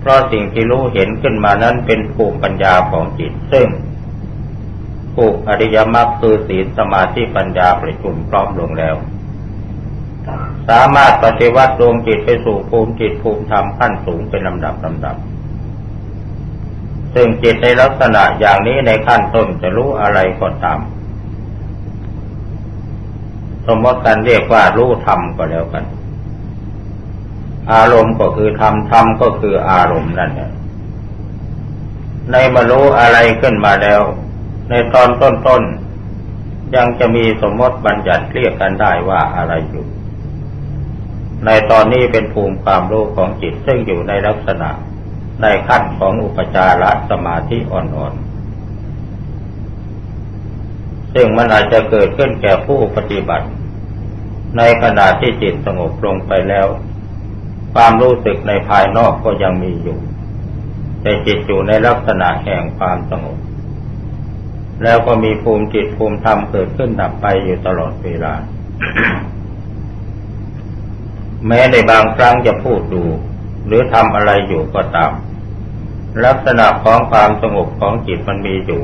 [0.00, 3.66] เพราะสิ่งที่รู้เห็นขึ้นมานั้นเป็นภูมิปัญญาของจิต ซึ่ง
[5.14, 8.96] ภูมิอริยมรรคคือศีลสมาธิปัญญาประชุมพร้อมลงแล้ว
[10.68, 15.16] สามารถปฏิวัติดวงจิตไปสู่ภูมิจิตภูมิธรรมขั้นสูงเป็นลำดับลำดับ
[17.14, 20.78] ซึ่งจิตในลักษณะอย่างนี้ในขั้นต้นจะรู้อะไรก็ตาม
[23.66, 25.84] สมมติการเรียกว่ารู้ธรรมก็แล้วกัน
[27.72, 30.50] อารมณ์ก็คือธรรมธรรมก็คืออารมณ์นั่นแหละ
[32.32, 34.00] ในมรู้อะไรขึ้นมาแล้ว
[34.70, 39.86] ในตอนต้นๆยังจะมีสมมติบัญญัติเรียกกันได้ว่าอะไรอยู่
[41.46, 44.70] ในตอนนี้เป็นภูมิความรู้ของจิตซึ่งอยู่ในลักษณะ
[45.42, 48.22] ในขั้นของอุปจารสมาธิอ่อนๆ
[51.14, 53.46] ซึ่งมันอาจจะเกิดขึ้นแก่ผู้ปฏิบัติ
[54.56, 56.66] ในขณะที่จิตสงบลงไปแล้ว
[57.74, 59.98] ความรู้สึกในภายนอกก็ยังมีอยู่
[61.02, 63.38] แต่จิตอยู่ในลักษณะแห่งความสงบ
[64.82, 68.34] แล้วก็มีภูมิจิตภูมิธรรมเกิดขึ้นดับไปอยู่ตลอดเวลา
[71.46, 73.04] แม้ในบางครั้งจะพูดดู
[73.66, 75.12] หรือทำอะไรอยู่ก็ตาม
[76.24, 78.82] ลักษณะของความสงบของจิตมันมีอยู่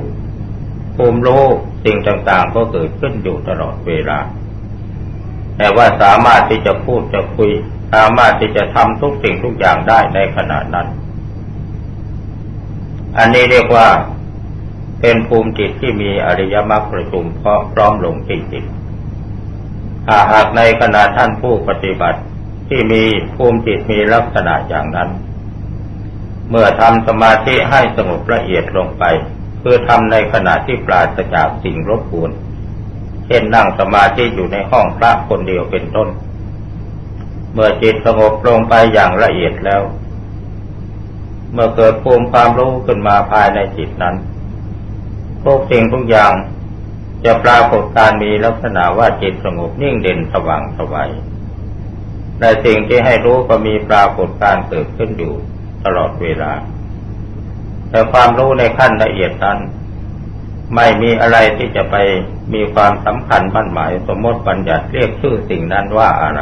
[0.97, 1.45] ภูมิรู้
[1.85, 4.19] สิ่งต่างๆก็เกิดขึ้นอยู่ตลอดเวลา
[5.57, 7.51] แต่ว่าสามารถที่จะพูดจะคุย
[7.95, 10.87] สามารถที่จะทำทุกสิ่งทุกอย่างได้ในขณะนั้น
[13.19, 13.89] อันนี้เรียกว่า
[15.01, 22.21] เป็นภูมิจิตที่มีอริยมรรคประชุมเพราะพร้อมลงจริงๆถ้าหากในขณะท่านผู้ปฏิบัติ
[22.69, 23.03] ที่มี
[23.35, 25.09] ภูมิจิตมีลักษณะอย่างนั้น
[26.51, 29.05] เมื่อทำสมาธิให้สงบละเอียดลงไป
[29.61, 32.31] เพื่อทำในขณะที่ปราศจากสิ่งรบกวน
[33.27, 36.09] เช่นนั่งสมาธิอยู่ในห้องพระคนเดียวเป็นต้น
[37.55, 39.83] เมื่อจิตสงบลงไปอย่างละเอียดแล้ว
[41.53, 44.17] เมื่อเกิดภูมิความรู้ขึ้นมาภายในจิตนั้น
[45.45, 46.33] ทุกสิ่งทุกอย่าง
[47.25, 51.11] จะปรากฏการมีลักษณะว่าจิตสงบนิ่งเด่นสว่างสวัย
[52.41, 55.35] ในสิ่งที่ให้รู้ก็มีปรากฏการเกิดขึ้นอยู่
[55.85, 56.53] ตลอดเวลา
[57.91, 59.59] แต่ความรู้ในขั้นละเอียดนั้น
[60.75, 61.97] ไม่มีอะไรที่จะไป
[62.55, 66.41] มีความสำคัญมั่นหมายสมมติบัญญัติเรียกชื่อสิ่งนั้นว่าอะไร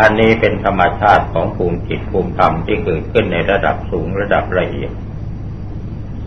[0.00, 4.92] อันนี้เป็นธรรมชาติของภูมิจิตภูมิธรรมที่เกิดขึ้นในระดับสูงระดับละเอียด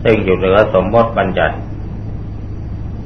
[0.04, 1.56] ซึ่งอยู่เหนือสมมติบัญญัติ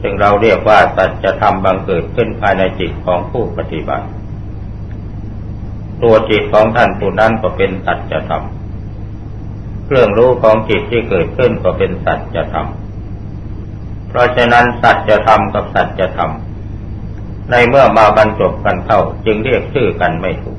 [0.01, 4.07] ซึ่งเราเรียกว่าสัจธรรมบังเกิดขึ้นภายในจิตของผู้ปฏิบัติ
[6.03, 8.45] ตัวจิตของท่านผู้นั้นก็เป็นสัจธรรม
[9.87, 12.67] เครื่องรู้ของจิตที่เกิดขึ้นก็เป็นสัจธรรม
[14.09, 16.33] เพราะฉะนั้นสัจธรรมกับสัจธรรม
[17.51, 20.59] ในเมื่อมาบรรจบกันเข้า จึงเรียกชื่อกันไม่ถูก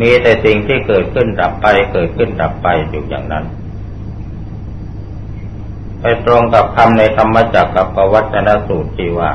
[0.00, 3.44] มีแต่สิ่งที่เกิดขึ้นดับไป เกิดขึ้นดับไปอยู่อย่างนั้น
[6.00, 9.30] ไปตรงกับคำในธรรมจักรกับปวัตนสูตรที่ว่า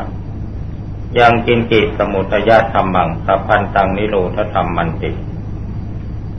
[1.19, 5.11] ยังกินกิสมุทยธรรมังสัพพันตังนิโรธธรรมมันติ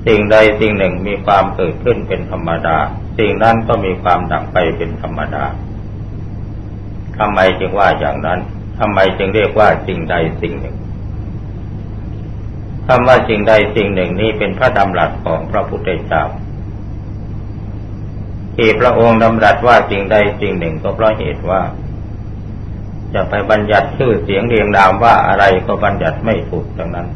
[0.06, 2.76] สิ่งใดสิ่งหนึ่งมีความเกิดขึ้นเป็นธรรมดา
[3.18, 5.44] สิ่งนั้นก็มีความดับไปเป็นธรรมดา
[7.18, 8.40] ทำไมจึงว่าอย่างนั้น
[8.78, 10.76] ทำไมจึงเรียกว่าสิ่งใดสิ่งหนึ่ง
[12.86, 16.24] คำว่าสิ่งใดสิ่งหนึ่งนี้เป็นพระดำรัสของพระพุทธเจ้า
[18.56, 21.60] ที่พระองค์ดำรัสว่าสิ่งใดสิ่งหนึ่งก็เพราะเหตุว่า
[23.14, 27.08] จะไปบัญญัติชื่อเสียงเรียงนามว่าอะไรก็บัญญัติไม่ถูกดังนั้น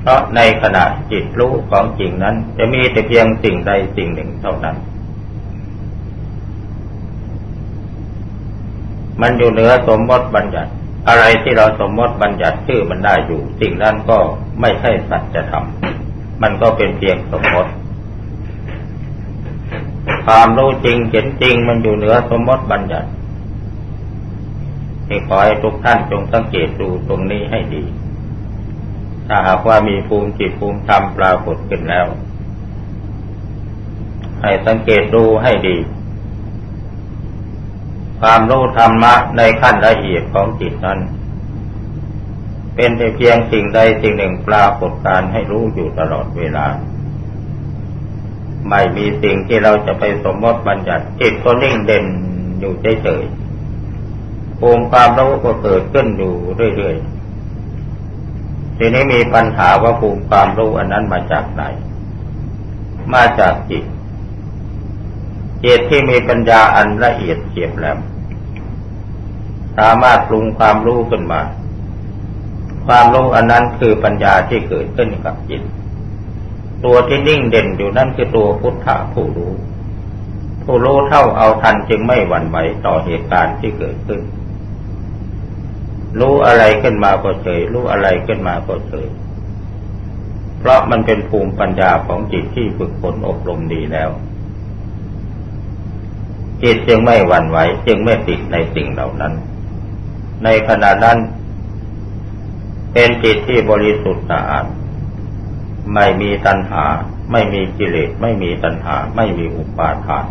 [0.00, 4.76] เพราะในขณะจิตรู้ของจริงนั้น จะมีแต่เพียงสิ่งใดสิ่งหนึ่งเท่านั้น
[9.20, 10.70] มันอยู่เหนือสมมติบัญญัติ
[11.08, 14.18] อะไรที่เราสมมติบัญญัติชื่อมันได้อยู่ สิ่งนั้นก็
[14.60, 15.64] ไม่ใช่สัจธรรม
[16.42, 17.72] มันก็เป็นเพียงสมมติ
[20.26, 23.08] ความรู้จริงเห็นจริงมันอยู่เหนือสมมติบัญญัติ
[25.06, 27.84] ที่ขอให้ทุกท่านจงสังเกตดูตรงนี้ให้ดี
[29.26, 32.06] ถ้าหากว่ามีภูมิจิตภูมิธรรมปรากฏขึ้นแล้ว
[34.42, 35.76] ให้สังเกตดูให้ดี
[38.22, 41.00] ความรู้ธรรมะในขั้นละเอียดของจิตนั้น
[42.74, 46.66] เป็นแต่เพียงสิ่งใดสิ่งหนึ่งปรากฏการให้รู้อยู่ตลอดเวลา
[48.68, 52.04] ไม่มีสิ่งที่เราจะไปสมมติบัญญัติจิตก็นิ่งเด่น
[52.58, 56.32] อยู่เฉยๆภูมิความรู้ก็เกิดขึ้นอยู่
[56.76, 61.62] เรื่อยๆทีนี้มีปัญหาว่าภูมิความรู้อันนั้นมาจากไหน
[63.14, 63.84] มาจากจิต
[65.64, 67.98] จิตที่มีปัญญาอันละเอียดเฉียบแหลม
[69.78, 71.40] สามารถปรุงความรู้ขึ้นมา
[72.86, 75.62] ความรู้อันนั้นคือปัญญาที่เกิดขึ้นกับจิต
[76.84, 79.52] ตัวที่นิ่งเด่นอยู่นั่นคือตัวพุทธะผู้รู้
[80.62, 82.56] ผู้รู้เท่าเอาทันจึงไม่หวั่นไหว
[82.86, 84.20] ต่อเหตุการณ์ที่เกิดขึ้น
[86.20, 89.08] รู้อะไรขึ้นมาก็เฉย รู้อะไรขึ้นมาก็เฉย
[90.58, 94.10] เพราะมันเป็นภูมิปัญญาของจิตที่ฝึกฝนอบรมดีแล้ว
[96.62, 99.32] จิตจึงไม่หวั่นไหวจึงไม่ติดในสิ่งเหล่านั้น
[100.44, 101.18] ในขณะนั้น
[102.92, 104.66] เป็นจิตที่บริสุทธิ์สะอาด
[105.94, 106.84] ไม่มีตัณหา
[107.32, 110.24] ไม่มีกิเลส ไม่มีตัณหา ไม่มีอุปาทาน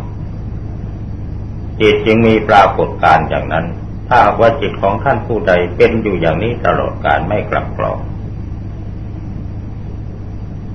[1.80, 3.66] จิตจึงมีปรากฏการอย่างนั้น
[4.08, 7.98] ถ้าว่าจิตของท่านผู้ใดเป็นอยู่อย่างนี้ตลอดการไม่กลับกรอก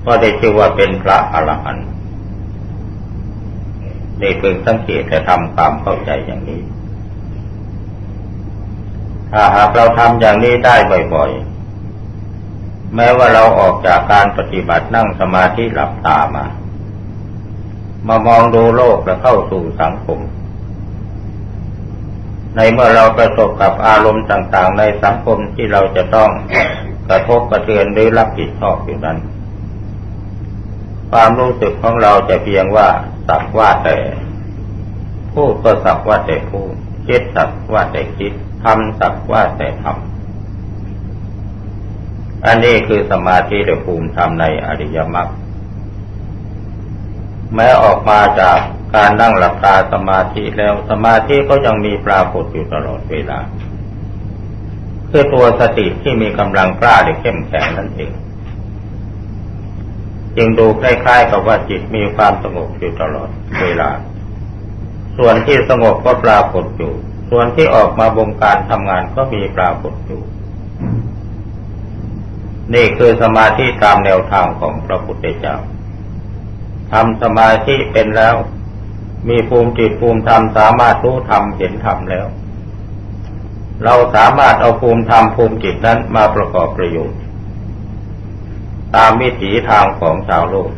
[0.04, 1.86] ก็ได้ชื่อว่าเป็นพระอรหันต์
[4.20, 6.60] ได้เพิ่งสังเกตและทำความเข้าใจอย่างนี้
[9.32, 10.76] ถ้าหากเราทำอย่างนี้ได้
[11.14, 16.46] บ่อยๆ แม้ว่าเราออกจากการปฏิบัตินั่งสมาธิหลับตามา
[18.08, 20.20] มามองดูโลกและเข้าสู่สังคม
[22.56, 26.30] ในเมื่อเราประสบกับอารมณ์ต่างๆ ในสังคมที่เราจะต้อง
[27.08, 29.18] กระทบกระเทือนหรือรับผิดชอบอยู่นั้น
[31.10, 32.88] ความรู้สึกของเราจะเพียงว่า
[33.28, 33.96] สักว่าแต่
[35.34, 36.72] พูดก็สักว่าแต่พูด
[37.06, 38.32] คิดสักว่าแต่คิด
[38.64, 39.96] ทำสักว่าแต่ทำ
[42.46, 45.28] อันนี้คือสมาธิหรือภูมิธรรมในอริยมรรค
[47.54, 48.58] แม้ออกมาจาก
[48.94, 53.38] การนั่งหลับตาสมาธิแล้วสมาธิก็ยังมีปรากฏอยู่ตลอดเวลา
[55.10, 58.12] คือตัวสติที่มีกำลังกล้าหรือเข้มแข็งนั่นเอง
[60.36, 63.28] จึงดูคล้ายๆกับว่าจิตมีความสงบอยู่ตลอด
[63.62, 63.90] เวลา
[65.16, 66.92] ส่วนที่สงบก็ปรากฏอยู่
[67.30, 70.22] ส่วนที่ออกมาบงการทำงานก็มีปรากฏอยู่
[72.74, 75.56] นี่คือสมาธิตามแนวทางของพระพุทธเจ้า
[76.92, 78.34] ทำสมาธิเป็นแล้ว
[79.28, 82.26] มีภูมิจิตภูมิธรรมสามารถรู้ธรรมเห็นธรรมแล้ว
[83.84, 87.20] เราสามารถเอาภูมิธรรมภูมิจิตนั้นมาประกอบประโยชน์
[88.96, 90.70] ตามวิถีทางของชาวโลก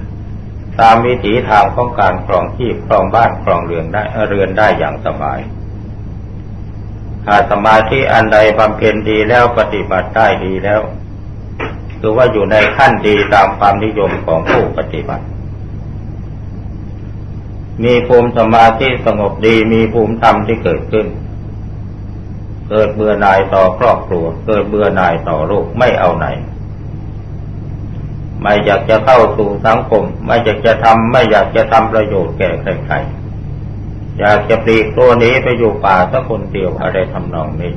[0.80, 5.40] ตามวิถีทางของการครองที่ครองบ้านครองเรือนได้เรือนได้อย่างสบาย
[7.27, 10.81] ถ้าสมาธิอันใดบำเพ็ญดีแล้วปฏิบัติได้ดีแล้ว
[12.01, 15.25] คือว่าอยู่ในขั้นดีตามความนิยมของผู้ปฏิบัติ
[17.85, 21.07] มีภูมิสมาธิสงบดีมีภูมิธรรมที่เกิดขึ้น
[22.71, 26.27] เกิดเบื่อหน่ายต่อครอบครัว เกิดเบื่อหน่ายต่อโลกไม่เอาไหน
[28.43, 33.20] ไม่อยากจะเข้าสู่สังคม ไม่อยากจะทำไม่อยากจะทำประโยชน์แก่ใครๆ
[34.21, 37.73] อยากจะปลีกตัวนี้ไปอยู่ป่าสักคนเดียวอะไรทำนองนี้